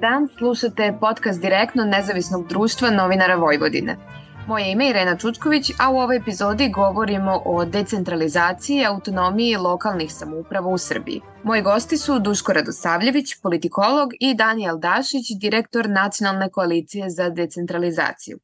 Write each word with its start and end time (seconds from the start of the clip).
dan, 0.00 0.28
slušate 0.38 0.96
podcast 1.00 1.40
direktno 1.40 1.84
Nezavisnog 1.84 2.48
društva 2.48 2.90
novinara 2.90 3.34
Vojvodine. 3.34 3.96
Moje 4.46 4.72
ime 4.72 4.84
je 4.84 4.90
Irena 4.90 5.16
Čučković, 5.16 5.70
a 5.78 5.90
u 5.90 5.96
ovoj 5.96 6.16
epizodi 6.16 6.68
govorimo 6.68 7.42
o 7.44 7.64
decentralizaciji 7.64 8.76
i 8.76 8.86
autonomiji 8.86 9.56
lokalnih 9.56 10.12
samouprava 10.12 10.68
u 10.68 10.78
Srbiji. 10.78 11.20
Moji 11.42 11.62
gosti 11.62 11.96
su 11.96 12.18
Duško 12.18 12.52
Radosavljević, 12.52 13.34
politikolog 13.42 14.10
i 14.20 14.34
Daniel 14.34 14.78
Dašić, 14.78 15.26
direktor 15.40 15.90
Nacionalne 15.90 16.50
koalicije 16.50 17.10
za 17.10 17.28
decentralizaciju. 17.28 18.38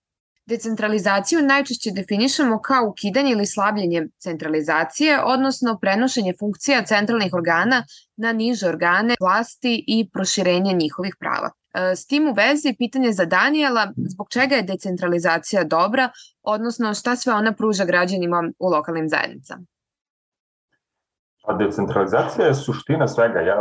Decentralizaciju 0.47 1.43
najčešće 1.43 1.91
definišemo 1.91 2.61
kao 2.61 2.89
ukidanje 2.89 3.33
ili 3.33 3.47
slabljenje 3.47 4.07
centralizacije, 4.19 5.23
odnosno 5.25 5.79
prenošenje 5.79 6.35
funkcija 6.39 6.85
centralnih 6.85 7.35
organa 7.35 7.85
na 8.17 8.33
niže 8.33 8.69
organe 8.69 9.15
vlasti 9.21 9.85
i 9.87 10.11
proširenje 10.13 10.73
njihovih 10.73 11.17
prava. 11.21 11.51
E, 11.75 11.97
s 11.97 12.07
tim 12.07 12.29
u 12.29 12.33
vezi 12.33 12.75
pitanje 12.79 13.13
za 13.13 13.25
Danijela, 13.25 13.93
zbog 13.97 14.27
čega 14.31 14.55
je 14.55 14.63
decentralizacija 14.63 15.65
dobra, 15.65 16.11
odnosno 16.43 16.95
šta 16.95 17.17
sve 17.17 17.35
ona 17.35 17.53
pruža 17.53 17.85
građanima 17.85 18.51
u 18.59 18.69
lokalnim 18.69 19.09
zajednicama? 19.09 19.65
Pa 21.47 21.53
decentralizacija 21.53 22.47
je 22.47 22.55
suština 22.55 23.09
svega. 23.09 23.41
Ja 23.41 23.57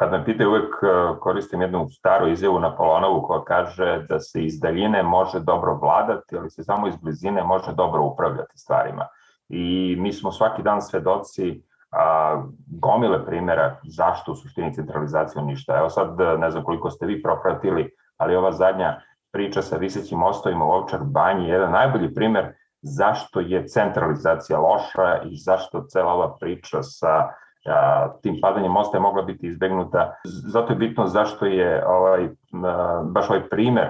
kad 0.00 0.10
me 0.12 0.24
pitaju 0.24 0.48
uvek 0.50 0.74
e, 0.82 0.86
koristim 1.20 1.62
jednu 1.62 1.88
staru 1.90 2.28
izjavu 2.28 2.60
Napoleonovu 2.60 3.22
koja 3.22 3.44
kaže 3.44 4.06
da 4.08 4.20
se 4.20 4.44
iz 4.44 4.60
daljine 4.60 5.02
može 5.02 5.40
dobro 5.40 5.78
vladati, 5.82 6.36
ali 6.36 6.50
se 6.50 6.64
samo 6.64 6.88
iz 6.88 6.96
blizine 6.96 7.44
može 7.44 7.72
dobro 7.76 8.02
upravljati 8.02 8.58
stvarima. 8.58 9.06
I 9.48 9.96
mi 9.98 10.12
smo 10.12 10.32
svaki 10.32 10.62
dan 10.62 10.82
svedoci 10.82 11.62
a, 11.92 12.42
gomile 12.66 13.26
primjera 13.26 13.76
zašto 13.84 14.32
u 14.32 14.34
suštini 14.34 14.74
centralizacija 14.74 15.42
ništa. 15.42 15.78
Evo 15.78 15.88
sad 15.90 16.18
ne 16.38 16.50
znam 16.50 16.64
koliko 16.64 16.90
ste 16.90 17.06
vi 17.06 17.22
propratili, 17.22 17.90
ali 18.16 18.36
ova 18.36 18.52
zadnja 18.52 19.00
priča 19.32 19.62
sa 19.62 19.76
visećim 19.76 20.18
mostovima 20.18 20.64
u 20.64 20.70
Ovčar 20.70 21.00
banji 21.04 21.44
je 21.44 21.52
jedan 21.52 21.72
najbolji 21.72 22.14
primer 22.14 22.54
zašto 22.82 23.40
je 23.40 23.66
centralizacija 23.68 24.58
loša 24.58 25.22
i 25.24 25.36
zašto 25.36 25.84
cela 25.88 26.12
ova 26.12 26.36
priča 26.40 26.82
sa 26.82 27.28
a, 27.66 28.08
tim 28.22 28.38
padanjem 28.42 28.72
mosta 28.72 28.96
je 28.96 29.00
mogla 29.00 29.22
biti 29.22 29.46
izbegnuta. 29.46 30.14
Zato 30.24 30.72
je 30.72 30.76
bitno 30.76 31.06
zašto 31.06 31.46
je 31.46 31.86
ovaj, 31.86 32.28
a, 32.64 33.02
baš 33.04 33.30
ovaj 33.30 33.48
primer 33.48 33.88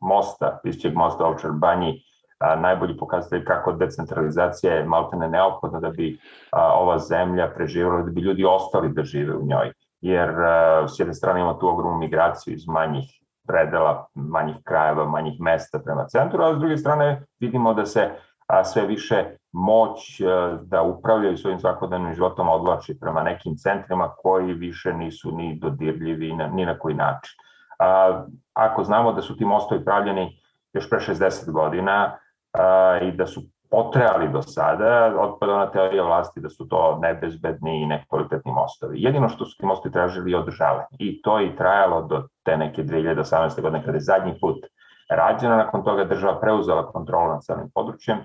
mosta, 0.00 0.60
Visećeg 0.64 0.94
mosta 0.94 1.24
u 1.24 1.26
Ovčar 1.26 1.50
banji, 1.52 2.00
a, 2.38 2.56
najbolji 2.56 2.96
pokazatelj 2.96 3.44
kako 3.44 3.72
decentralizacija 3.72 4.74
je 4.74 4.84
maltene 4.84 5.28
neophodna 5.28 5.80
da 5.80 5.90
bi 5.90 6.18
a, 6.52 6.72
ova 6.74 6.98
zemlja 6.98 7.50
preživjela, 7.56 8.02
da 8.02 8.10
bi 8.10 8.20
ljudi 8.20 8.44
ostali 8.44 8.92
da 8.92 9.02
žive 9.02 9.36
u 9.36 9.46
njoj. 9.46 9.72
Jer 10.00 10.30
a, 10.30 10.88
s 10.88 10.98
jedne 10.98 11.14
strane 11.14 11.40
ima 11.40 11.58
tu 11.58 11.68
ogromnu 11.68 11.98
migraciju 11.98 12.54
iz 12.54 12.66
manjih 12.66 13.04
predela, 13.46 14.06
manjih 14.14 14.56
krajeva, 14.64 15.04
manjih 15.04 15.40
mesta 15.40 15.78
prema 15.78 16.06
centru, 16.06 16.42
a 16.42 16.54
s 16.54 16.58
druge 16.58 16.76
strane 16.76 17.22
vidimo 17.40 17.74
da 17.74 17.86
se 17.86 18.10
a, 18.46 18.64
sve 18.64 18.86
više 18.86 19.24
moć 19.52 20.20
a, 20.20 20.58
da 20.62 20.82
upravljaju 20.82 21.36
svojim 21.36 21.58
svakodnevnim 21.58 22.14
životom 22.14 22.48
odlači 22.48 22.98
prema 23.00 23.22
nekim 23.22 23.56
centrima 23.56 24.10
koji 24.22 24.54
više 24.54 24.92
nisu 24.92 25.32
ni 25.32 25.58
dodirljivi 25.58 26.32
na, 26.32 26.46
ni 26.46 26.66
na 26.66 26.78
koji 26.78 26.94
način. 26.94 27.34
A, 27.78 28.24
ako 28.52 28.84
znamo 28.84 29.12
da 29.12 29.22
su 29.22 29.36
ti 29.36 29.44
mostovi 29.44 29.84
pravljeni 29.84 30.40
još 30.72 30.90
pre 30.90 30.98
60 30.98 31.50
godina, 31.50 32.18
a, 32.54 32.98
i 33.02 33.12
da 33.12 33.26
su 33.26 33.42
potreali 33.70 34.28
do 34.28 34.42
sada, 34.42 35.12
otpada 35.18 35.56
na 35.56 35.70
teorija 35.70 36.04
vlasti 36.04 36.40
da 36.40 36.48
su 36.48 36.68
to 36.68 36.98
nebezbedni 37.02 37.82
i 37.82 37.86
nekvalitetni 37.86 38.52
mostovi. 38.52 39.02
Jedino 39.02 39.28
što 39.28 39.44
su 39.44 39.58
ti 39.58 39.66
mostovi 39.66 39.92
tražili 39.92 40.30
je 40.30 40.38
održavanje. 40.38 40.96
I 40.98 41.22
to 41.22 41.38
je 41.38 41.56
trajalo 41.56 42.02
do 42.02 42.22
te 42.44 42.56
neke 42.56 42.84
2018. 42.84 43.60
godine 43.60 43.84
kada 43.84 43.96
je 43.96 44.00
zadnji 44.00 44.38
put 44.40 44.66
rađeno. 45.10 45.56
Nakon 45.56 45.84
toga 45.84 46.04
država 46.04 46.40
preuzela 46.40 46.86
kontrolu 46.86 47.28
nad 47.28 47.42
celim 47.42 47.70
područjem 47.74 48.18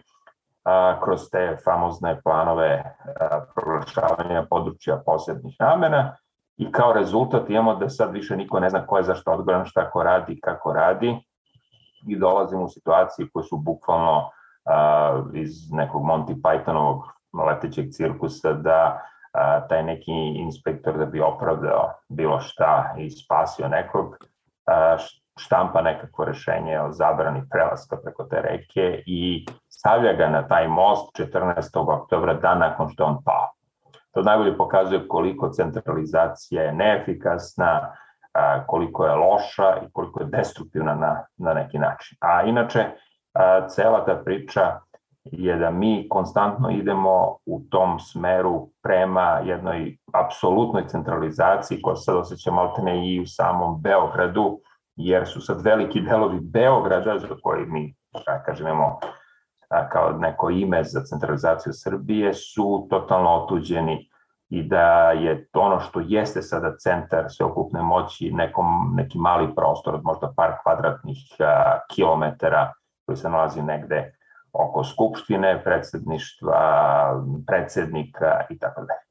a, 0.63 0.99
kroz 1.03 1.29
te 1.31 1.57
famozne 1.65 2.21
planove 2.21 2.83
a, 3.19 3.39
proglašavanja 3.55 4.45
područja 4.49 5.01
posebnih 5.05 5.55
namena 5.59 6.15
i 6.57 6.71
kao 6.71 6.93
rezultat 6.93 7.49
imamo 7.49 7.75
da 7.75 7.89
sad 7.89 8.13
više 8.13 8.35
niko 8.35 8.59
ne 8.59 8.69
zna 8.69 8.85
ko 8.87 8.97
je 8.97 9.03
zašto 9.03 9.31
odgovoran, 9.31 9.65
šta 9.65 9.89
ko 9.89 10.03
radi, 10.03 10.39
kako 10.41 10.73
radi 10.73 11.17
i 12.07 12.19
dolazimo 12.19 12.63
u 12.63 12.69
situaciji 12.69 13.29
koje 13.33 13.43
su 13.43 13.57
bukvalno 13.57 14.17
uh, 14.19 15.35
iz 15.35 15.71
nekog 15.71 16.03
Monty 16.03 16.41
Pythonovog 16.41 17.01
letećeg 17.47 17.91
cirkusa 17.91 18.53
da 18.53 19.01
uh, 19.01 19.67
taj 19.69 19.83
neki 19.83 20.11
inspektor 20.35 20.97
da 20.97 21.05
bi 21.05 21.21
opravdao 21.21 21.93
bilo 22.09 22.39
šta 22.39 22.95
i 22.97 23.09
spasio 23.09 23.67
nekog, 23.67 24.05
uh, 24.07 25.01
štampa 25.39 25.81
nekako 25.81 26.25
rešenje 26.25 26.79
o 26.79 26.91
zabrani 26.91 27.41
prelaska 27.49 27.97
preko 28.03 28.23
te 28.23 28.41
reke 28.41 29.03
i 29.05 29.45
stavlja 29.69 30.13
ga 30.13 30.29
na 30.29 30.47
taj 30.47 30.67
most 30.67 31.19
14. 31.19 32.01
oktobra 32.01 32.33
dan 32.33 32.59
nakon 32.59 32.89
što 32.89 33.05
on 33.05 33.23
pao. 33.25 33.51
To 34.11 34.21
najbolje 34.21 34.57
pokazuje 34.57 35.07
koliko 35.07 35.49
centralizacija 35.49 36.63
je 36.63 36.73
neefikasna, 36.73 37.95
a, 38.33 38.65
koliko 38.67 39.05
je 39.05 39.15
loša 39.15 39.75
i 39.85 39.91
koliko 39.93 40.21
je 40.21 40.29
destruktivna 40.31 40.95
na, 40.95 41.25
na 41.37 41.53
neki 41.53 41.79
način. 41.79 42.17
A 42.21 42.43
inače, 42.43 42.85
cela 43.69 44.05
ta 44.05 44.15
priča 44.25 44.79
je 45.23 45.55
da 45.55 45.71
mi 45.71 46.07
konstantno 46.09 46.69
idemo 46.69 47.37
u 47.45 47.61
tom 47.69 47.99
smeru 47.99 48.69
prema 48.83 49.41
jednoj 49.43 49.97
apsolutnoj 50.13 50.87
centralizaciji 50.87 51.81
koja 51.81 51.95
sad 51.95 52.15
osjeća 52.15 52.51
maltene 52.51 53.09
i 53.09 53.21
u 53.21 53.25
samom 53.25 53.81
Beogradu, 53.81 54.59
jer 54.95 55.27
su 55.27 55.41
sad 55.41 55.61
veliki 55.61 56.01
delovi 56.01 56.39
Beograda, 56.41 57.19
za 57.19 57.27
koji 57.41 57.65
mi, 57.65 57.95
da 58.25 58.43
kažem, 58.43 58.67
imamo 58.67 58.99
kao 59.91 60.11
neko 60.11 60.49
ime 60.49 60.83
za 60.83 61.01
centralizaciju 61.03 61.73
Srbije, 61.75 62.33
su 62.33 62.87
totalno 62.89 63.29
otuđeni 63.29 64.09
i 64.49 64.63
da 64.63 65.11
je 65.11 65.47
ono 65.53 65.79
što 65.79 66.01
jeste 66.07 66.41
sada 66.41 66.77
centar 66.77 67.25
sveokupne 67.29 67.81
moći 67.81 68.31
nekom, 68.31 68.93
neki 68.95 69.17
mali 69.17 69.55
prostor 69.55 69.95
od 69.95 70.03
možda 70.03 70.33
par 70.35 70.53
kvadratnih 70.63 71.17
a, 71.39 71.79
kilometara 71.95 72.73
koji 73.05 73.17
se 73.17 73.29
nalazi 73.29 73.61
negde 73.61 74.13
oko 74.53 74.83
skupštine, 74.83 75.63
predsedništva, 75.63 76.59
predsednika 77.47 78.41
i 78.49 78.59
tako 78.59 78.81
dalje. 78.81 79.09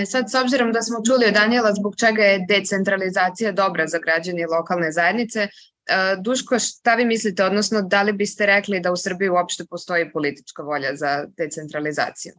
E, 0.00 0.06
sad, 0.06 0.30
s 0.30 0.34
obzirom 0.34 0.72
da 0.72 0.82
smo 0.82 0.98
čuli 1.06 1.26
od 1.26 1.34
Danijela 1.34 1.72
zbog 1.72 1.94
čega 1.96 2.22
je 2.22 2.46
decentralizacija 2.48 3.52
dobra 3.52 3.86
za 3.86 3.98
građani 3.98 4.46
lokalne 4.46 4.92
zajednice, 4.92 5.40
e, 5.40 5.48
Duško, 6.20 6.58
šta 6.58 6.94
vi 6.94 7.04
mislite, 7.04 7.44
odnosno 7.44 7.82
da 7.82 8.02
li 8.02 8.12
biste 8.12 8.46
rekli 8.46 8.80
da 8.80 8.92
u 8.92 8.96
Srbiji 8.96 9.28
uopšte 9.28 9.64
postoji 9.70 10.12
politička 10.12 10.62
volja 10.62 10.94
za 10.94 11.24
decentralizaciju? 11.36 12.32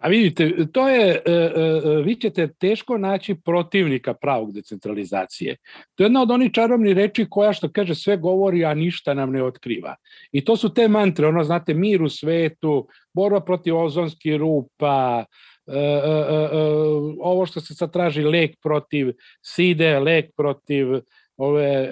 A 0.00 0.08
vidite, 0.08 0.66
to 0.72 0.88
je, 0.88 1.10
e, 1.10 1.32
e, 1.32 1.32
e, 1.32 2.02
vi 2.02 2.14
ćete 2.14 2.48
teško 2.52 2.98
naći 2.98 3.34
protivnika 3.44 4.14
pravog 4.14 4.52
decentralizacije. 4.52 5.56
To 5.94 6.02
je 6.02 6.06
jedna 6.06 6.22
od 6.22 6.30
onih 6.30 6.52
čarobnih 6.52 6.96
reči 6.96 7.26
koja 7.30 7.52
što 7.52 7.68
kaže 7.72 7.94
sve 7.94 8.16
govori, 8.16 8.64
a 8.64 8.74
ništa 8.74 9.14
nam 9.14 9.32
ne 9.32 9.42
otkriva. 9.44 9.94
I 10.32 10.44
to 10.44 10.56
su 10.56 10.74
te 10.74 10.88
mantre, 10.88 11.26
ono 11.26 11.44
znate, 11.44 11.74
mir 11.74 12.02
u 12.02 12.08
svetu, 12.08 12.88
borba 13.14 13.40
protiv 13.40 13.76
ozonskih 13.76 14.36
rupa, 14.36 15.24
ovo 17.20 17.46
što 17.46 17.60
se 17.60 17.74
sad 17.74 17.92
traži 17.92 18.22
lek 18.22 18.56
protiv 18.62 19.12
side, 19.42 19.98
lek 19.98 20.30
protiv 20.36 20.86
ove, 21.36 21.90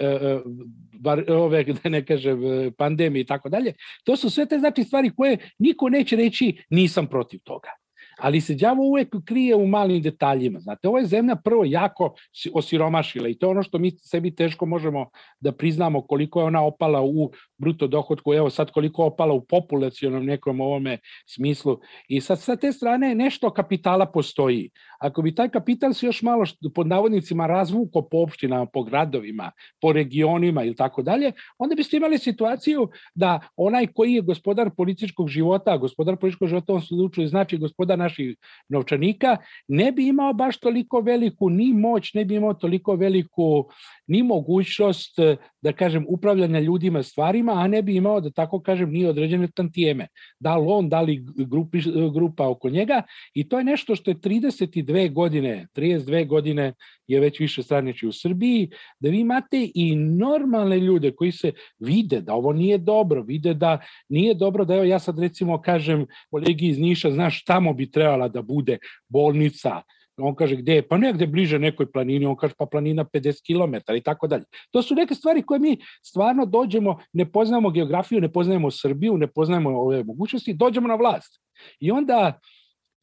ove 1.28 1.64
da 1.64 1.88
ne 1.90 2.04
kažem, 2.04 2.40
pandemije 2.78 3.20
i 3.20 3.26
tako 3.26 3.48
dalje. 3.48 3.72
To 4.04 4.16
su 4.16 4.30
sve 4.30 4.46
te 4.46 4.58
znači 4.58 4.84
stvari 4.84 5.10
koje 5.16 5.38
niko 5.58 5.88
neće 5.88 6.16
reći 6.16 6.56
nisam 6.70 7.06
protiv 7.06 7.40
toga 7.44 7.68
ali 8.18 8.40
se 8.40 8.54
đavo 8.54 8.82
uvek 8.82 9.08
krije 9.24 9.56
u 9.56 9.66
malim 9.66 10.02
detaljima. 10.02 10.60
Znate, 10.60 10.88
ovo 10.88 10.98
je 10.98 11.06
zemlja 11.06 11.36
prvo 11.36 11.64
jako 11.64 12.14
osiromašila 12.52 13.28
i 13.28 13.34
to 13.38 13.46
je 13.46 13.50
ono 13.50 13.62
što 13.62 13.78
mi 13.78 13.90
sebi 13.90 14.34
teško 14.34 14.66
možemo 14.66 15.10
da 15.40 15.52
priznamo 15.52 16.02
koliko 16.06 16.40
je 16.40 16.46
ona 16.46 16.64
opala 16.64 17.02
u 17.02 17.30
bruto 17.58 17.86
dohodku, 17.86 18.34
evo 18.34 18.50
sad 18.50 18.70
koliko 18.70 19.04
opala 19.04 19.34
u 19.34 19.44
populacijonom 19.44 20.24
nekom 20.24 20.60
ovome 20.60 20.98
smislu. 21.26 21.78
I 22.08 22.20
sad 22.20 22.40
sa 22.40 22.56
te 22.56 22.72
strane 22.72 23.14
nešto 23.14 23.50
kapitala 23.50 24.06
postoji. 24.06 24.70
Ako 24.98 25.22
bi 25.22 25.34
taj 25.34 25.48
kapital 25.48 25.92
se 25.92 26.06
još 26.06 26.22
malo 26.22 26.44
pod 26.74 26.86
navodnicima 26.86 27.46
razvuko 27.46 28.02
po 28.02 28.18
opštinama, 28.18 28.66
po 28.66 28.82
gradovima, 28.82 29.50
po 29.80 29.92
regionima 29.92 30.64
ili 30.64 30.76
tako 30.76 31.02
dalje, 31.02 31.32
onda 31.58 31.74
biste 31.74 31.96
imali 31.96 32.18
situaciju 32.18 32.88
da 33.14 33.40
onaj 33.56 33.86
koji 33.86 34.12
je 34.12 34.20
gospodar 34.20 34.70
političkog 34.76 35.28
života, 35.28 35.76
gospodar 35.76 36.16
političkog 36.16 36.48
života 36.48 36.72
on 36.72 36.80
slučaju 36.80 37.28
znači 37.28 37.58
gospodar 37.58 37.98
naših 37.98 38.36
novčanika, 38.68 39.36
ne 39.68 39.92
bi 39.92 40.08
imao 40.08 40.32
baš 40.32 40.60
toliko 40.60 41.00
veliku 41.00 41.50
ni 41.50 41.72
moć, 41.72 42.14
ne 42.14 42.24
bi 42.24 42.34
imao 42.34 42.54
toliko 42.54 42.94
veliku 42.94 43.68
ni 44.06 44.22
mogućnost, 44.22 45.18
da 45.62 45.72
kažem, 45.72 46.04
upravljanja 46.08 46.60
ljudima 46.60 47.02
stvarima, 47.02 47.52
a 47.52 47.68
ne 47.68 47.82
bi 47.82 47.96
imao, 47.96 48.20
da 48.20 48.30
tako 48.30 48.60
kažem, 48.60 48.90
ni 48.90 49.06
određene 49.06 49.48
tantijeme. 49.54 50.06
Da 50.40 50.56
li 50.56 50.66
on, 50.68 50.88
da 50.88 51.00
li 51.00 51.24
grupi, 51.36 51.78
grupa 52.14 52.48
oko 52.48 52.70
njega 52.70 53.02
i 53.34 53.48
to 53.48 53.58
je 53.58 53.64
nešto 53.64 53.96
što 53.96 54.10
je 54.10 54.14
32 54.14 54.87
32 54.88 55.12
godine, 55.12 55.66
32 55.74 56.26
godine 56.26 56.72
je 57.06 57.20
već 57.20 57.40
više 57.40 57.62
straniči 57.62 58.06
u 58.06 58.12
Srbiji, 58.12 58.70
da 59.00 59.08
vi 59.08 59.20
imate 59.20 59.70
i 59.74 59.96
normalne 59.96 60.78
ljude 60.78 61.12
koji 61.12 61.32
se 61.32 61.52
vide 61.78 62.20
da 62.20 62.34
ovo 62.34 62.52
nije 62.52 62.78
dobro, 62.78 63.22
vide 63.22 63.54
da 63.54 63.78
nije 64.08 64.34
dobro 64.34 64.64
da 64.64 64.74
evo 64.74 64.84
ja 64.84 64.98
sad 64.98 65.18
recimo 65.18 65.60
kažem 65.62 66.06
kolegi 66.30 66.68
iz 66.68 66.78
Niša, 66.78 67.10
znaš 67.10 67.44
tamo 67.44 67.72
bi 67.72 67.90
trebala 67.90 68.28
da 68.28 68.42
bude 68.42 68.78
bolnica, 69.08 69.82
on 70.18 70.34
kaže 70.34 70.56
gde 70.56 70.74
je, 70.74 70.88
pa 70.88 70.98
negde 70.98 71.26
bliže 71.26 71.58
nekoj 71.58 71.92
planini, 71.92 72.26
on 72.26 72.36
kaže 72.36 72.54
pa 72.58 72.66
planina 72.66 73.04
50 73.04 73.42
km 73.46 73.94
i 73.96 74.00
tako 74.00 74.26
dalje. 74.26 74.44
To 74.70 74.82
su 74.82 74.94
neke 74.94 75.14
stvari 75.14 75.42
koje 75.42 75.60
mi 75.60 75.76
stvarno 76.02 76.46
dođemo, 76.46 76.98
ne 77.12 77.32
poznajemo 77.32 77.70
geografiju, 77.70 78.20
ne 78.20 78.32
poznajemo 78.32 78.70
Srbiju, 78.70 79.16
ne 79.18 79.26
poznajemo 79.26 79.70
ove 79.70 80.04
mogućnosti, 80.04 80.54
dođemo 80.54 80.88
na 80.88 80.94
vlast. 80.94 81.40
I 81.80 81.90
onda 81.90 82.40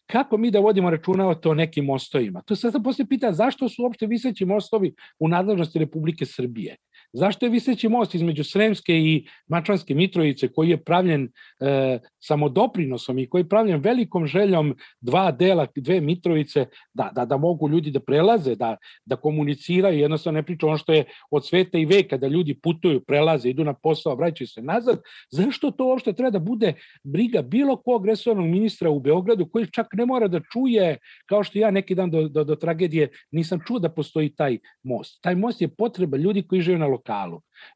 kako 0.07 0.37
mi 0.37 0.51
da 0.51 0.59
vodimo 0.59 0.89
računa 0.89 1.27
o 1.27 1.35
to 1.35 1.53
nekim 1.53 1.85
mostovima? 1.85 2.41
To 2.41 2.55
se 2.55 2.71
sad 2.71 2.83
posle 2.83 3.05
pita 3.05 3.33
zašto 3.33 3.69
su 3.69 3.83
uopšte 3.83 4.07
viseći 4.07 4.45
mostovi 4.45 4.93
u 5.19 5.27
nadležnosti 5.27 5.79
Republike 5.79 6.25
Srbije? 6.25 6.75
Zašto 7.15 7.45
je 7.45 7.49
viseći 7.49 7.89
most 7.89 8.15
između 8.15 8.43
Sremske 8.43 8.93
i 8.93 9.27
Mačvanske 9.47 9.95
Mitrovice 9.95 10.47
koji 10.47 10.69
je 10.69 10.83
pravljen 10.83 11.29
e, 11.59 11.99
samodoprinosom 12.19 13.19
i 13.19 13.29
koji 13.29 13.41
je 13.41 13.49
pravljen 13.49 13.79
velikom 13.79 14.25
željom 14.27 14.75
dva 15.01 15.31
dela, 15.31 15.67
dve 15.75 16.01
Mitrovice 16.01 16.65
da, 16.93 17.11
da, 17.15 17.25
da 17.25 17.37
mogu 17.37 17.69
ljudi 17.69 17.91
da 17.91 17.99
prelaze, 17.99 18.55
da, 18.55 18.77
da 19.05 19.15
komuniciraju, 19.15 19.99
jednostavno 19.99 20.37
ne 20.37 20.43
priča 20.43 20.67
ono 20.67 20.77
što 20.77 20.93
je 20.93 21.05
od 21.31 21.47
sveta 21.47 21.77
i 21.77 21.85
veka, 21.85 22.17
da 22.17 22.27
ljudi 22.27 22.59
putuju, 22.63 23.03
prelaze, 23.07 23.49
idu 23.49 23.63
na 23.63 23.73
posao, 23.73 24.15
vraćaju 24.15 24.47
se 24.47 24.61
nazad. 24.61 25.01
Zašto 25.31 25.71
to 25.71 25.85
uopšte 25.85 26.13
treba 26.13 26.29
da 26.29 26.39
bude 26.39 26.73
briga 27.03 27.41
bilo 27.41 27.77
kog 27.77 28.05
resornog 28.05 28.45
ministra 28.45 28.89
u 28.89 28.99
Beogradu 28.99 29.45
koji 29.45 29.71
čak 29.71 29.87
ne 29.93 30.05
mora 30.05 30.27
da 30.27 30.39
čuje, 30.39 30.97
kao 31.25 31.43
što 31.43 31.59
ja 31.59 31.71
neki 31.71 31.95
dan 31.95 32.11
do, 32.11 32.27
do, 32.27 32.43
do 32.43 32.55
tragedije 32.55 33.09
nisam 33.31 33.59
čuo 33.67 33.79
da 33.79 33.89
postoji 33.89 34.35
taj 34.35 34.57
most. 34.83 35.21
Taj 35.21 35.35
most 35.35 35.61
je 35.61 35.67
potreba 35.67 36.17
ljudi 36.17 36.43
koji 36.47 36.61
žive 36.61 36.77
na. 36.77 37.04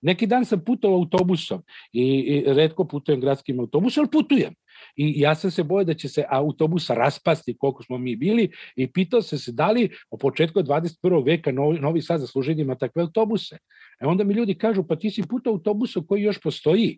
Neki 0.01 0.27
dan 0.27 0.45
sam 0.45 0.63
putovao 0.65 0.97
autobusom 0.97 1.63
i, 1.93 2.03
i 2.03 2.43
redko 2.53 2.87
putujem 2.87 3.21
gradskim 3.21 3.59
autobusom, 3.59 4.01
ali 4.01 4.11
putujem. 4.11 4.53
I 4.95 5.21
ja 5.21 5.35
sam 5.35 5.51
se 5.51 5.63
bojao 5.63 5.83
da 5.83 5.93
će 5.93 6.09
se 6.09 6.25
autobus 6.29 6.89
raspasti 6.89 7.57
koliko 7.57 7.83
smo 7.83 7.97
mi 7.97 8.15
bili 8.15 8.51
i 8.75 8.91
pitao 8.91 9.21
se 9.21 9.37
se 9.37 9.51
da 9.51 9.71
li 9.71 9.89
o 10.09 10.17
početku 10.17 10.59
21. 10.59 11.25
veka 11.25 11.51
Novi, 11.51 11.79
Novi 11.79 12.01
Sad 12.01 12.19
zasluži 12.21 12.55
da 12.55 12.61
ima 12.61 12.75
takve 12.75 13.01
autobuse. 13.01 13.57
E 14.01 14.05
onda 14.05 14.23
mi 14.23 14.33
ljudi 14.33 14.57
kažu, 14.57 14.83
pa 14.83 14.95
ti 14.95 15.11
si 15.11 15.23
putao 15.29 15.53
autobusom 15.53 16.07
koji 16.07 16.23
još 16.23 16.41
postoji. 16.41 16.97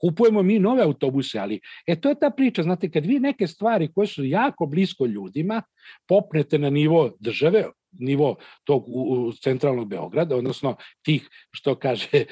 Kupujemo 0.00 0.42
mi 0.42 0.58
nove 0.58 0.82
autobuse, 0.82 1.38
ali 1.38 1.60
e 1.86 2.00
to 2.00 2.08
je 2.08 2.18
ta 2.18 2.30
priča, 2.30 2.62
znate, 2.62 2.90
kad 2.90 3.06
vi 3.06 3.18
neke 3.18 3.46
stvari 3.46 3.92
koje 3.92 4.06
su 4.06 4.24
jako 4.24 4.66
blisko 4.66 5.06
ljudima 5.06 5.62
popnete 6.08 6.58
na 6.58 6.70
nivo 6.70 7.12
države, 7.20 7.64
nivo 7.92 8.36
tog 8.64 8.84
u, 8.88 9.02
u 9.02 9.32
centralnog 9.32 9.88
Beograda, 9.88 10.36
odnosno 10.36 10.76
tih, 11.02 11.28
što 11.50 11.78
kaže 11.78 12.24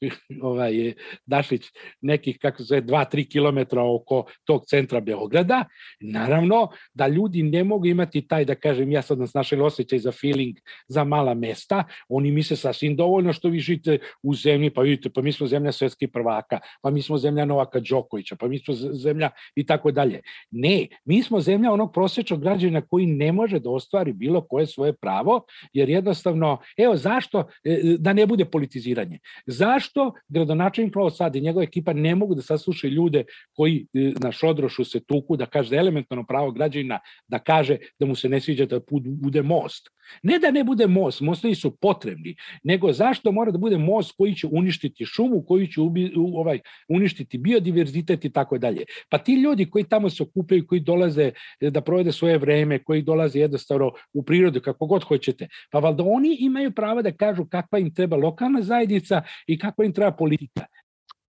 ovaj, 0.42 0.94
Dašlić, 1.26 1.66
nekih, 2.00 2.38
kako 2.38 2.58
se 2.58 2.64
zove, 2.64 2.82
2-3 2.82 3.26
km 3.32 3.78
oko 3.78 4.24
tog 4.44 4.66
centra 4.66 5.00
Beograda, 5.00 5.64
naravno 6.00 6.68
da 6.94 7.08
ljudi 7.08 7.42
ne 7.42 7.64
mogu 7.64 7.86
imati 7.86 8.28
taj, 8.28 8.44
da 8.44 8.54
kažem, 8.54 8.92
ja 8.92 9.02
sad 9.02 9.18
nas 9.18 9.34
našel 9.34 9.64
osjećaj 9.64 9.98
za 9.98 10.12
feeling 10.12 10.56
za 10.88 11.04
mala 11.04 11.34
mesta, 11.34 11.84
oni 12.08 12.30
misle 12.30 12.56
sasvim 12.56 12.96
dovoljno 12.96 13.32
što 13.32 13.48
vi 13.48 13.58
žite 13.60 13.98
u 14.22 14.34
zemlji, 14.34 14.70
pa 14.70 14.82
vidite, 14.82 15.10
pa 15.10 15.22
mi 15.22 15.32
smo 15.32 15.46
zemlja 15.46 15.72
svetskih 15.72 16.08
prvaka, 16.12 16.60
pa 16.82 16.90
mi 16.90 17.02
smo 17.02 17.18
zemlja 17.18 17.44
Novaka 17.44 17.80
Đokovića, 17.80 18.36
pa 18.36 18.48
mi 18.48 18.58
smo 18.58 18.74
zemlja 18.74 19.30
i 19.54 19.66
tako 19.66 19.90
dalje. 19.90 20.20
Ne, 20.50 20.86
mi 21.04 21.22
smo 21.22 21.40
zemlja 21.40 21.72
onog 21.72 21.92
prosječnog 21.92 22.40
građana 22.40 22.80
koji 22.80 23.06
ne 23.06 23.32
može 23.32 23.58
da 23.58 23.70
ostvari 23.70 24.12
bilo 24.12 24.40
koje 24.40 24.66
svoje 24.66 24.92
pravo, 24.92 25.44
jer 25.72 25.88
jednostavno, 25.88 26.58
evo 26.76 26.96
zašto, 26.96 27.44
e, 27.64 27.96
da 27.98 28.12
ne 28.12 28.26
bude 28.26 28.44
politiziranje. 28.44 29.18
Zašto 29.68 30.12
gradonačelnik 30.28 30.94
Novo 30.94 31.10
Sad 31.10 31.36
i 31.36 31.40
njegova 31.40 31.64
ekipa 31.64 31.92
ne 31.92 32.14
mogu 32.14 32.34
da 32.34 32.42
saslušaju 32.42 32.92
ljude 32.92 33.24
koji 33.52 33.86
e, 33.94 34.12
na 34.22 34.32
šodrošu 34.32 34.84
se 34.84 35.00
tuku, 35.04 35.36
da 35.36 35.46
kaže 35.46 35.70
da 35.70 35.76
elementarno 35.76 36.24
pravo 36.26 36.50
građanina 36.50 37.00
da 37.28 37.38
kaže 37.38 37.76
da 38.00 38.06
mu 38.06 38.14
se 38.14 38.28
ne 38.28 38.40
sviđa 38.40 38.66
da 38.66 38.80
bude 39.04 39.42
most. 39.42 39.90
Ne 40.22 40.38
da 40.38 40.50
ne 40.50 40.64
bude 40.64 40.86
most, 40.86 41.20
mostovi 41.20 41.54
su 41.54 41.70
potrebni, 41.76 42.36
nego 42.62 42.92
zašto 42.92 43.32
mora 43.32 43.50
da 43.50 43.58
bude 43.58 43.78
most 43.78 44.14
koji 44.16 44.34
će 44.34 44.46
uništiti 44.46 45.04
šumu, 45.04 45.42
koji 45.46 45.66
će 45.66 45.80
ubi, 45.80 46.12
ovaj, 46.16 46.60
uništiti 46.88 47.38
biodiverzitet 47.38 48.24
i 48.24 48.30
tako 48.30 48.58
dalje. 48.58 48.84
Pa 49.08 49.18
ti 49.18 49.34
ljudi 49.34 49.70
koji 49.70 49.84
tamo 49.84 50.10
se 50.10 50.22
okupaju, 50.22 50.66
koji 50.66 50.80
dolaze 50.80 51.32
e, 51.60 51.70
da 51.70 51.80
provede 51.80 52.12
svoje 52.12 52.38
vreme, 52.38 52.78
koji 52.78 53.02
dolaze 53.02 53.38
jednostavno 53.40 53.92
u 54.12 54.22
prirodu, 54.22 54.60
kako 54.60 54.86
god 54.86 55.04
hoćete, 55.04 55.48
pa 55.70 55.78
valjda 55.78 56.04
oni 56.06 56.36
imaju 56.40 56.70
pravo 56.70 57.02
da 57.02 57.12
kažu 57.12 57.44
kakva 57.44 57.78
im 57.78 57.94
treba 57.94 58.16
lokalna 58.16 58.62
zajednica 58.62 59.22
i 59.46 59.57
kakva 59.58 59.84
im 59.84 59.92
treba 59.92 60.12
politika. 60.12 60.66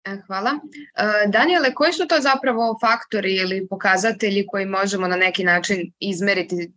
E, 0.06 0.18
hvala. 0.28 0.52
E, 0.52 1.28
Daniele, 1.28 1.74
koji 1.74 1.94
su 1.94 2.08
to 2.08 2.16
zapravo 2.20 2.78
faktori 2.82 3.36
ili 3.36 3.68
pokazatelji 3.68 4.46
koji 4.48 4.66
možemo 4.66 5.08
na 5.08 5.16
neki 5.16 5.44
način 5.44 5.92
izmeriti 6.00 6.72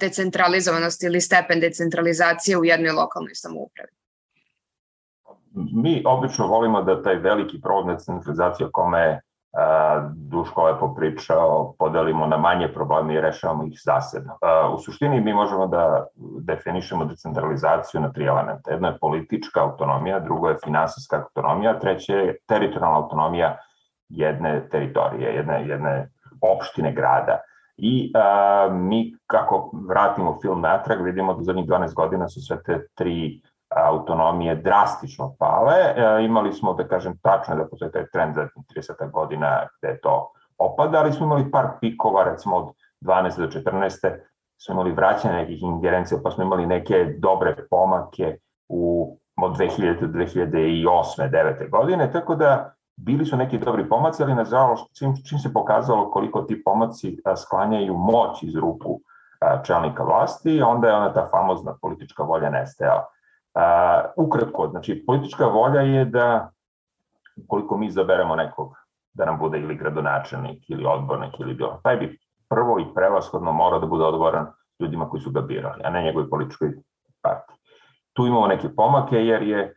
decentralizovanost 0.00 1.02
ili 1.02 1.20
stepen 1.20 1.60
decentralizacije 1.60 2.58
u 2.58 2.64
jednoj 2.64 2.92
lokalnoj 2.92 3.34
samoupravi? 3.34 3.90
Mi 5.54 6.02
obično 6.06 6.46
volimo 6.46 6.82
da 6.82 7.02
taj 7.02 7.14
veliki 7.14 7.60
problem 7.60 7.96
decentralizacije 7.96 8.66
o 8.66 8.70
kome 8.72 9.20
Duško 10.14 10.68
je 10.68 10.78
popričao, 10.78 11.74
podelimo 11.78 12.26
na 12.26 12.36
manje 12.36 12.68
probleme 12.74 13.14
i 13.14 13.20
rešavamo 13.20 13.64
ih 13.66 13.80
zasebno. 13.84 14.38
U 14.74 14.78
suštini 14.78 15.20
mi 15.20 15.32
možemo 15.32 15.66
da 15.66 16.06
definišemo 16.40 17.04
decentralizaciju 17.04 18.00
na 18.00 18.12
tri 18.12 18.24
elementa. 18.24 18.70
Jedno 18.70 18.88
je 18.88 18.98
politička 18.98 19.62
autonomija, 19.62 20.20
drugo 20.20 20.48
je 20.48 20.58
finansijska 20.64 21.16
autonomija, 21.16 21.78
treće 21.78 22.12
je 22.12 22.36
teritorijalna 22.46 22.96
autonomija 22.96 23.56
jedne 24.08 24.68
teritorije, 24.68 25.34
jedne, 25.34 25.68
jedne 25.68 26.08
opštine 26.40 26.92
grada. 26.92 27.40
I 27.76 28.12
a, 28.14 28.68
mi 28.72 29.12
kako 29.26 29.70
vratimo 29.88 30.38
film 30.42 30.60
natrag 30.60 31.02
vidimo 31.02 31.34
da 31.34 31.42
zadnjih 31.42 31.66
12 31.66 31.94
godina 31.94 32.28
su 32.28 32.40
sve 32.40 32.62
te 32.62 32.86
tri 32.94 33.42
autonomije 33.76 34.54
drastično 34.54 35.34
pale. 35.38 35.74
E, 35.74 36.24
imali 36.24 36.52
smo, 36.52 36.74
da 36.74 36.88
kažem, 36.88 37.18
tačno 37.22 37.56
da 37.56 37.66
postoje 37.68 37.92
taj 37.92 38.06
trend 38.12 38.34
za 38.34 38.48
30 38.76 39.10
godina 39.10 39.66
gde 39.78 39.98
to 40.00 40.32
opada, 40.58 40.98
ali 40.98 41.12
smo 41.12 41.26
imali 41.26 41.50
par 41.50 41.68
pikova, 41.80 42.24
recimo 42.24 42.56
od 42.56 42.74
12 43.00 43.38
do 43.38 43.46
14 43.46 44.16
smo 44.64 44.72
imali 44.72 44.92
vraćanje 44.92 45.34
nekih 45.34 45.62
ingerencija, 45.62 46.20
pa 46.24 46.30
smo 46.30 46.44
imali 46.44 46.66
neke 46.66 47.14
dobre 47.18 47.56
pomake 47.70 48.36
u 48.68 49.16
od 49.42 49.56
2000 49.56 50.00
do 50.00 50.06
2008. 50.06 51.30
9. 51.30 51.70
godine, 51.70 52.12
tako 52.12 52.34
da 52.34 52.74
bili 52.96 53.24
su 53.24 53.36
neki 53.36 53.58
dobri 53.58 53.88
pomaci, 53.88 54.22
ali 54.22 54.34
nažalost 54.34 54.98
čim, 54.98 55.14
čim 55.28 55.38
se 55.38 55.52
pokazalo 55.52 56.10
koliko 56.10 56.42
ti 56.42 56.62
pomaci 56.64 57.18
sklanjaju 57.36 57.94
moć 57.94 58.42
iz 58.42 58.56
ruku 58.56 59.00
čelnika 59.64 60.02
vlasti, 60.02 60.62
onda 60.62 60.88
je 60.88 60.94
ona 60.94 61.12
ta 61.12 61.28
famozna 61.30 61.74
politička 61.82 62.22
volja 62.22 62.50
nestajala. 62.50 63.04
Ukratko, 64.16 64.68
znači 64.70 65.04
politička 65.06 65.46
volja 65.46 65.80
je 65.80 66.04
da 66.04 66.50
koliko 67.48 67.76
mi 67.76 67.86
izaberemo 67.86 68.36
nekog 68.36 68.74
da 69.12 69.24
nam 69.24 69.38
bude 69.38 69.58
ili 69.58 69.76
gradonačelnik 69.76 70.70
ili 70.70 70.86
odbornik 70.86 71.40
ili 71.40 71.54
bilo, 71.54 71.80
taj 71.82 71.96
bi 71.96 72.18
prvo 72.48 72.78
i 72.80 72.94
prevashodno 72.94 73.52
morao 73.52 73.80
da 73.80 73.86
bude 73.86 74.04
odgovoran 74.04 74.46
ljudima 74.80 75.08
koji 75.10 75.20
su 75.20 75.30
ga 75.30 75.40
birali, 75.40 75.82
a 75.84 75.90
ne 75.90 76.02
njegovoj 76.02 76.30
političkoj 76.30 76.72
partiji. 77.22 77.56
Tu 78.12 78.26
imamo 78.26 78.46
neke 78.46 78.68
pomake 78.76 79.16
jer 79.16 79.42
je 79.42 79.76